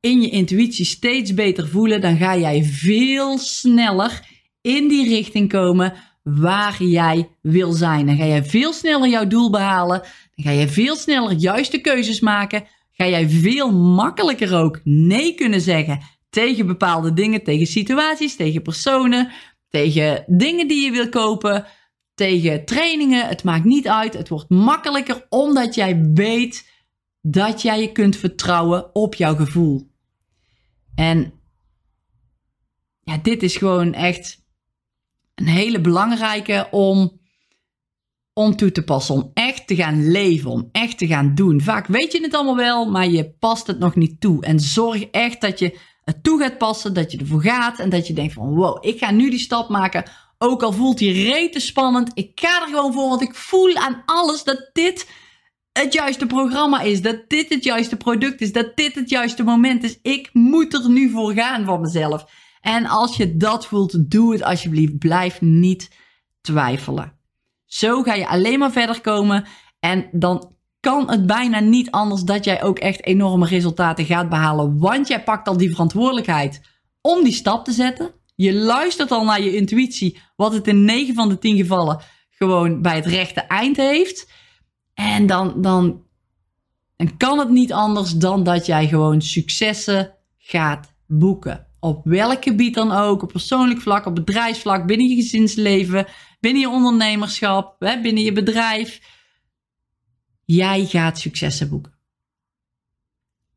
in 0.00 0.20
je 0.22 0.28
intuïtie 0.28 0.84
steeds 0.84 1.34
beter 1.34 1.68
voelen, 1.68 2.00
dan 2.00 2.16
ga 2.16 2.36
jij 2.36 2.64
veel 2.64 3.38
sneller 3.38 4.20
in 4.60 4.88
die 4.88 5.08
richting 5.08 5.48
komen 5.48 5.94
waar 6.22 6.82
jij 6.82 7.28
wil 7.42 7.72
zijn. 7.72 8.06
Dan 8.06 8.16
ga 8.16 8.26
jij 8.26 8.44
veel 8.44 8.72
sneller 8.72 9.08
jouw 9.08 9.26
doel 9.26 9.50
behalen. 9.50 10.02
Dan 10.34 10.44
ga 10.44 10.50
je 10.50 10.68
veel 10.68 10.96
sneller 10.96 11.32
juiste 11.32 11.78
keuzes 11.78 12.20
maken. 12.20 12.64
Ga 12.92 13.06
jij 13.06 13.28
veel 13.28 13.72
makkelijker 13.72 14.54
ook 14.54 14.80
nee 14.84 15.34
kunnen 15.34 15.60
zeggen 15.60 16.00
tegen 16.30 16.66
bepaalde 16.66 17.12
dingen, 17.12 17.42
tegen 17.42 17.66
situaties, 17.66 18.36
tegen 18.36 18.62
personen, 18.62 19.30
tegen 19.68 20.24
dingen 20.26 20.68
die 20.68 20.84
je 20.84 20.90
wil 20.90 21.08
kopen, 21.08 21.66
tegen 22.14 22.64
trainingen. 22.64 23.26
Het 23.28 23.44
maakt 23.44 23.64
niet 23.64 23.88
uit. 23.88 24.14
Het 24.14 24.28
wordt 24.28 24.50
makkelijker 24.50 25.26
omdat 25.28 25.74
jij 25.74 26.10
weet 26.14 26.70
dat 27.30 27.62
jij 27.62 27.80
je 27.80 27.92
kunt 27.92 28.16
vertrouwen 28.16 28.94
op 28.94 29.14
jouw 29.14 29.34
gevoel. 29.34 29.90
En 30.94 31.32
ja, 33.00 33.16
dit 33.16 33.42
is 33.42 33.56
gewoon 33.56 33.92
echt 33.92 34.44
een 35.34 35.46
hele 35.46 35.80
belangrijke 35.80 36.68
om, 36.70 37.20
om 38.32 38.56
toe 38.56 38.72
te 38.72 38.84
passen. 38.84 39.14
Om 39.14 39.30
echt 39.34 39.66
te 39.66 39.74
gaan 39.74 40.10
leven, 40.10 40.50
om 40.50 40.68
echt 40.72 40.98
te 40.98 41.06
gaan 41.06 41.34
doen. 41.34 41.60
Vaak 41.60 41.86
weet 41.86 42.12
je 42.12 42.22
het 42.22 42.34
allemaal 42.34 42.56
wel, 42.56 42.90
maar 42.90 43.08
je 43.08 43.30
past 43.30 43.66
het 43.66 43.78
nog 43.78 43.94
niet 43.94 44.20
toe. 44.20 44.44
En 44.44 44.60
zorg 44.60 45.04
echt 45.04 45.40
dat 45.40 45.58
je 45.58 45.78
het 46.04 46.22
toe 46.22 46.40
gaat 46.40 46.58
passen, 46.58 46.94
dat 46.94 47.12
je 47.12 47.18
ervoor 47.18 47.42
gaat 47.42 47.78
en 47.78 47.90
dat 47.90 48.06
je 48.06 48.12
denkt 48.12 48.32
van 48.32 48.54
wow, 48.54 48.86
ik 48.86 48.98
ga 48.98 49.10
nu 49.10 49.30
die 49.30 49.38
stap 49.38 49.68
maken. 49.68 50.10
Ook 50.38 50.62
al 50.62 50.72
voelt 50.72 50.98
die 50.98 51.32
rete 51.32 51.60
spannend, 51.60 52.10
ik 52.14 52.30
ga 52.34 52.62
er 52.62 52.68
gewoon 52.68 52.92
voor, 52.92 53.08
want 53.08 53.22
ik 53.22 53.34
voel 53.34 53.76
aan 53.76 54.02
alles 54.04 54.44
dat 54.44 54.70
dit 54.72 55.06
het 55.82 55.92
juiste 55.92 56.26
programma 56.26 56.80
is. 56.80 57.02
Dat 57.02 57.24
dit 57.28 57.48
het 57.48 57.64
juiste 57.64 57.96
product 57.96 58.40
is. 58.40 58.52
Dat 58.52 58.76
dit 58.76 58.94
het 58.94 59.10
juiste 59.10 59.42
moment 59.42 59.84
is. 59.84 59.98
Ik 60.02 60.30
moet 60.32 60.74
er 60.74 60.90
nu 60.90 61.10
voor 61.10 61.32
gaan 61.32 61.64
van 61.64 61.80
mezelf. 61.80 62.24
En 62.60 62.86
als 62.86 63.16
je 63.16 63.36
dat 63.36 63.66
voelt, 63.66 64.10
doe 64.10 64.32
het 64.32 64.42
alsjeblieft. 64.42 64.98
Blijf 64.98 65.40
niet 65.40 65.90
twijfelen. 66.40 67.12
Zo 67.64 68.02
ga 68.02 68.14
je 68.14 68.28
alleen 68.28 68.58
maar 68.58 68.72
verder 68.72 69.00
komen. 69.00 69.46
En 69.80 70.08
dan 70.12 70.54
kan 70.80 71.10
het 71.10 71.26
bijna 71.26 71.60
niet 71.60 71.90
anders 71.90 72.22
dat 72.22 72.44
jij 72.44 72.62
ook 72.62 72.78
echt 72.78 73.04
enorme 73.04 73.46
resultaten 73.46 74.04
gaat 74.04 74.28
behalen. 74.28 74.78
Want 74.78 75.08
jij 75.08 75.22
pakt 75.22 75.48
al 75.48 75.56
die 75.56 75.70
verantwoordelijkheid 75.70 76.60
om 77.00 77.24
die 77.24 77.32
stap 77.32 77.64
te 77.64 77.72
zetten. 77.72 78.10
Je 78.34 78.54
luistert 78.54 79.10
al 79.10 79.24
naar 79.24 79.42
je 79.42 79.56
intuïtie, 79.56 80.18
wat 80.36 80.52
het 80.52 80.66
in 80.66 80.84
9 80.84 81.14
van 81.14 81.28
de 81.28 81.38
10 81.38 81.56
gevallen 81.56 82.00
gewoon 82.30 82.82
bij 82.82 82.94
het 82.94 83.06
rechte 83.06 83.40
eind 83.40 83.76
heeft. 83.76 84.30
En 84.96 85.26
dan, 85.26 85.62
dan, 85.62 86.02
dan 86.96 87.16
kan 87.16 87.38
het 87.38 87.50
niet 87.50 87.72
anders 87.72 88.12
dan 88.12 88.44
dat 88.44 88.66
jij 88.66 88.88
gewoon 88.88 89.20
successen 89.22 90.14
gaat 90.38 90.94
boeken. 91.06 91.66
Op 91.80 92.04
welk 92.04 92.44
gebied 92.44 92.74
dan 92.74 92.92
ook, 92.92 93.22
op 93.22 93.28
persoonlijk 93.28 93.80
vlak, 93.80 94.06
op 94.06 94.14
bedrijfsvlak, 94.14 94.86
binnen 94.86 95.08
je 95.08 95.14
gezinsleven, 95.14 96.06
binnen 96.40 96.60
je 96.60 96.68
ondernemerschap, 96.68 97.76
binnen 97.78 98.22
je 98.22 98.32
bedrijf. 98.32 99.00
Jij 100.44 100.84
gaat 100.84 101.18
successen 101.18 101.68
boeken. 101.68 101.94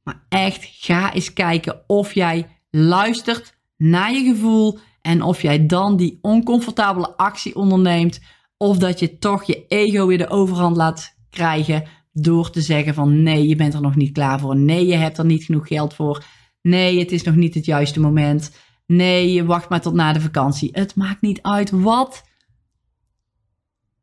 Maar 0.04 0.25
echt, 0.30 0.67
ga 0.71 1.13
eens 1.13 1.34
kijken 1.34 1.84
of 1.88 2.13
jij 2.13 2.60
luistert 2.69 3.58
naar 3.78 4.13
je 4.13 4.23
gevoel 4.23 4.80
en 5.02 5.21
of 5.21 5.41
jij 5.41 5.65
dan 5.65 5.97
die 5.97 6.19
oncomfortabele 6.21 7.17
actie 7.17 7.56
onderneemt 7.56 8.19
of 8.58 8.78
dat 8.78 8.99
je 8.99 9.17
toch 9.17 9.43
je 9.43 9.65
ego 9.67 10.08
weer 10.08 10.17
de 10.17 10.30
overhand 10.30 10.78
laat 10.78 11.17
krijgen 11.29 11.83
door 12.11 12.49
te 12.49 12.61
zeggen 12.61 12.93
van 12.93 13.23
nee, 13.23 13.47
je 13.47 13.55
bent 13.55 13.73
er 13.73 13.81
nog 13.81 13.95
niet 13.95 14.11
klaar 14.11 14.39
voor. 14.39 14.57
Nee, 14.57 14.85
je 14.85 14.95
hebt 14.95 15.17
er 15.17 15.25
niet 15.25 15.43
genoeg 15.43 15.67
geld 15.67 15.93
voor. 15.93 16.23
Nee, 16.61 16.99
het 16.99 17.11
is 17.11 17.23
nog 17.23 17.35
niet 17.35 17.53
het 17.53 17.65
juiste 17.65 17.99
moment. 17.99 18.51
Nee, 18.85 19.33
je 19.33 19.45
wacht 19.45 19.69
maar 19.69 19.81
tot 19.81 19.93
na 19.93 20.13
de 20.13 20.21
vakantie. 20.21 20.69
Het 20.71 20.95
maakt 20.95 21.21
niet 21.21 21.41
uit 21.41 21.69
wat. 21.69 22.23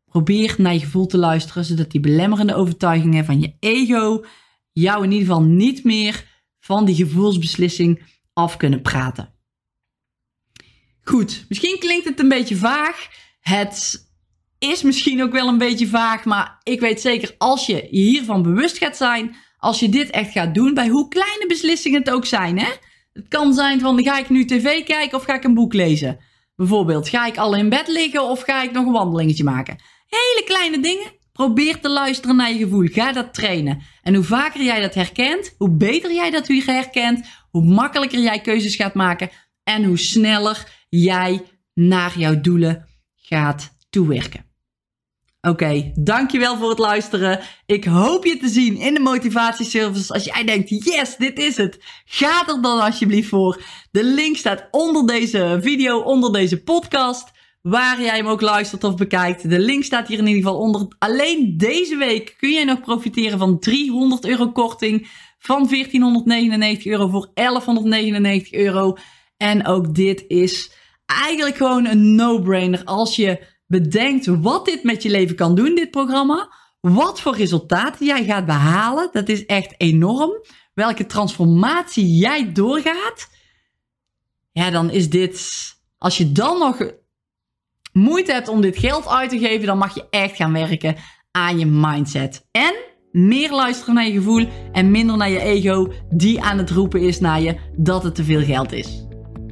Probeer 0.04 0.54
naar 0.58 0.72
je 0.72 0.80
gevoel 0.80 1.06
te 1.06 1.18
luisteren, 1.18 1.64
zodat 1.64 1.90
die 1.90 2.00
belemmerende 2.00 2.54
overtuigingen 2.54 3.24
van 3.24 3.40
je 3.40 3.54
ego 3.60 4.24
jou 4.72 5.04
in 5.04 5.12
ieder 5.12 5.26
geval 5.26 5.42
niet 5.42 5.84
meer 5.84 6.24
van 6.60 6.84
die 6.84 6.94
gevoelsbeslissing 6.94 8.02
af 8.32 8.56
kunnen 8.56 8.82
praten. 8.82 9.34
Goed, 11.02 11.44
misschien 11.48 11.78
klinkt 11.78 12.04
het 12.04 12.20
een 12.20 12.28
beetje 12.28 12.56
vaag. 12.56 13.08
Het 13.40 14.05
is 14.58 14.82
misschien 14.82 15.22
ook 15.22 15.32
wel 15.32 15.48
een 15.48 15.58
beetje 15.58 15.86
vaag, 15.86 16.24
maar 16.24 16.60
ik 16.62 16.80
weet 16.80 17.00
zeker 17.00 17.34
als 17.38 17.66
je 17.66 17.86
hiervan 17.90 18.42
bewust 18.42 18.78
gaat 18.78 18.96
zijn, 18.96 19.36
als 19.58 19.80
je 19.80 19.88
dit 19.88 20.10
echt 20.10 20.32
gaat 20.32 20.54
doen, 20.54 20.74
bij 20.74 20.88
hoe 20.88 21.08
kleine 21.08 21.44
beslissingen 21.48 21.98
het 21.98 22.10
ook 22.10 22.26
zijn. 22.26 22.58
Hè? 22.58 22.68
Het 23.12 23.28
kan 23.28 23.54
zijn 23.54 23.80
van 23.80 24.02
ga 24.02 24.18
ik 24.18 24.28
nu 24.28 24.44
tv 24.44 24.84
kijken 24.84 25.18
of 25.18 25.24
ga 25.24 25.34
ik 25.34 25.44
een 25.44 25.54
boek 25.54 25.72
lezen? 25.72 26.18
Bijvoorbeeld, 26.56 27.08
ga 27.08 27.26
ik 27.26 27.36
al 27.36 27.56
in 27.56 27.68
bed 27.68 27.88
liggen 27.88 28.22
of 28.22 28.42
ga 28.42 28.62
ik 28.62 28.72
nog 28.72 28.86
een 28.86 28.92
wandelingetje 28.92 29.44
maken? 29.44 29.76
Hele 30.06 30.42
kleine 30.44 30.80
dingen. 30.80 31.14
Probeer 31.32 31.80
te 31.80 31.88
luisteren 31.88 32.36
naar 32.36 32.52
je 32.52 32.58
gevoel. 32.58 32.86
Ga 32.86 33.12
dat 33.12 33.34
trainen. 33.34 33.82
En 34.02 34.14
hoe 34.14 34.24
vaker 34.24 34.62
jij 34.62 34.80
dat 34.80 34.94
herkent, 34.94 35.54
hoe 35.58 35.70
beter 35.70 36.14
jij 36.14 36.30
dat 36.30 36.46
weer 36.46 36.66
herkent, 36.66 37.26
hoe 37.50 37.64
makkelijker 37.64 38.20
jij 38.20 38.40
keuzes 38.40 38.76
gaat 38.76 38.94
maken 38.94 39.30
en 39.62 39.84
hoe 39.84 39.98
sneller 39.98 40.72
jij 40.88 41.42
naar 41.74 42.18
jouw 42.18 42.40
doelen 42.40 42.86
gaat 43.14 43.76
toewerken. 43.90 44.45
Oké, 45.48 45.92
dankjewel 45.94 46.56
voor 46.56 46.68
het 46.68 46.78
luisteren. 46.78 47.40
Ik 47.66 47.84
hoop 47.84 48.24
je 48.24 48.36
te 48.36 48.48
zien 48.48 48.76
in 48.76 48.94
de 48.94 49.00
motivatieservice. 49.00 50.12
Als 50.12 50.24
jij 50.24 50.44
denkt, 50.44 50.68
yes, 50.68 51.16
dit 51.16 51.38
is 51.38 51.56
het. 51.56 51.78
Ga 52.04 52.46
er 52.46 52.62
dan 52.62 52.80
alsjeblieft 52.80 53.28
voor. 53.28 53.62
De 53.90 54.04
link 54.04 54.36
staat 54.36 54.68
onder 54.70 55.06
deze 55.06 55.58
video, 55.62 55.98
onder 55.98 56.32
deze 56.32 56.62
podcast. 56.62 57.30
Waar 57.62 58.00
jij 58.00 58.16
hem 58.16 58.26
ook 58.26 58.40
luistert 58.40 58.84
of 58.84 58.94
bekijkt. 58.94 59.50
De 59.50 59.58
link 59.58 59.84
staat 59.84 60.08
hier 60.08 60.18
in 60.18 60.26
ieder 60.26 60.42
geval 60.42 60.58
onder. 60.58 60.86
Alleen 60.98 61.54
deze 61.56 61.96
week 61.96 62.34
kun 62.38 62.52
jij 62.52 62.64
nog 62.64 62.80
profiteren 62.80 63.38
van 63.38 63.58
300 63.58 64.24
euro 64.26 64.52
korting. 64.52 65.08
Van 65.38 65.66
1499 65.68 66.86
euro 66.86 67.08
voor 67.08 67.30
1199 67.34 68.52
euro. 68.52 68.96
En 69.36 69.66
ook 69.66 69.94
dit 69.94 70.24
is 70.28 70.72
eigenlijk 71.06 71.56
gewoon 71.56 71.86
een 71.86 72.14
no-brainer 72.14 72.84
als 72.84 73.16
je 73.16 73.54
bedenkt 73.66 74.26
wat 74.26 74.64
dit 74.64 74.82
met 74.82 75.02
je 75.02 75.10
leven 75.10 75.36
kan 75.36 75.54
doen, 75.54 75.74
dit 75.74 75.90
programma. 75.90 76.52
Wat 76.80 77.20
voor 77.20 77.36
resultaten 77.36 78.06
jij 78.06 78.24
gaat 78.24 78.46
behalen. 78.46 79.08
Dat 79.12 79.28
is 79.28 79.46
echt 79.46 79.74
enorm. 79.76 80.30
Welke 80.74 81.06
transformatie 81.06 82.16
jij 82.16 82.52
doorgaat. 82.52 83.28
Ja, 84.52 84.70
dan 84.70 84.90
is 84.90 85.10
dit. 85.10 85.64
Als 85.98 86.16
je 86.16 86.32
dan 86.32 86.58
nog 86.58 86.92
moeite 87.92 88.32
hebt 88.32 88.48
om 88.48 88.60
dit 88.60 88.78
geld 88.78 89.08
uit 89.08 89.30
te 89.30 89.38
geven, 89.38 89.66
dan 89.66 89.78
mag 89.78 89.94
je 89.94 90.06
echt 90.10 90.36
gaan 90.36 90.52
werken 90.52 90.96
aan 91.30 91.58
je 91.58 91.66
mindset. 91.66 92.46
En 92.50 92.74
meer 93.10 93.50
luisteren 93.50 93.94
naar 93.94 94.06
je 94.06 94.12
gevoel 94.12 94.48
en 94.72 94.90
minder 94.90 95.16
naar 95.16 95.30
je 95.30 95.40
ego, 95.40 95.92
die 96.10 96.42
aan 96.42 96.58
het 96.58 96.70
roepen 96.70 97.00
is 97.00 97.20
naar 97.20 97.40
je 97.40 97.56
dat 97.76 98.02
het 98.02 98.14
te 98.14 98.24
veel 98.24 98.44
geld 98.44 98.72
is. 98.72 99.05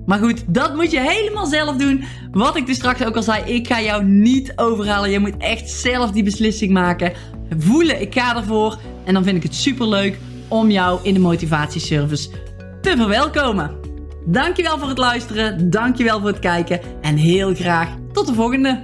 Maar 0.07 0.19
goed, 0.19 0.45
dat 0.47 0.75
moet 0.75 0.91
je 0.91 1.01
helemaal 1.01 1.47
zelf 1.47 1.77
doen. 1.77 2.05
Wat 2.31 2.57
ik 2.57 2.67
dus 2.67 2.77
straks 2.77 3.05
ook 3.05 3.17
al 3.17 3.23
zei, 3.23 3.45
ik 3.45 3.67
ga 3.67 3.81
jou 3.81 4.05
niet 4.05 4.53
overhalen. 4.57 5.11
Je 5.11 5.19
moet 5.19 5.37
echt 5.39 5.71
zelf 5.71 6.11
die 6.11 6.23
beslissing 6.23 6.73
maken. 6.73 7.13
Voelen, 7.59 8.01
ik 8.01 8.15
ga 8.15 8.37
ervoor. 8.37 8.79
En 9.05 9.15
dan 9.15 9.25
vind 9.25 9.37
ik 9.37 9.43
het 9.43 9.55
super 9.55 9.89
leuk 9.89 10.19
om 10.49 10.71
jou 10.71 11.01
in 11.03 11.15
de 11.15 11.21
motivatieservice 11.21 12.29
te 12.81 12.97
verwelkomen. 12.97 13.71
Dankjewel 14.27 14.79
voor 14.79 14.89
het 14.89 14.99
luisteren. 14.99 15.71
Dankjewel 15.71 16.21
voor 16.21 16.29
het 16.29 16.39
kijken. 16.39 16.81
En 17.01 17.17
heel 17.17 17.55
graag 17.55 17.89
tot 18.13 18.27
de 18.27 18.35
volgende. 18.35 18.81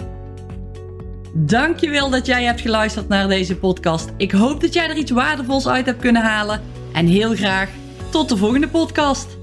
Dankjewel 1.35 2.11
dat 2.11 2.27
jij 2.27 2.45
hebt 2.45 2.61
geluisterd 2.61 3.09
naar 3.09 3.29
deze 3.29 3.57
podcast. 3.57 4.13
Ik 4.17 4.31
hoop 4.31 4.61
dat 4.61 4.75
jij 4.75 4.89
er 4.89 4.97
iets 4.97 5.11
waardevols 5.11 5.69
uit 5.69 5.87
hebt 5.87 6.01
kunnen 6.01 6.23
halen. 6.23 6.61
En 6.93 7.07
heel 7.07 7.35
graag 7.35 7.69
tot 8.11 8.29
de 8.29 8.37
volgende 8.37 8.69
podcast. 8.69 9.40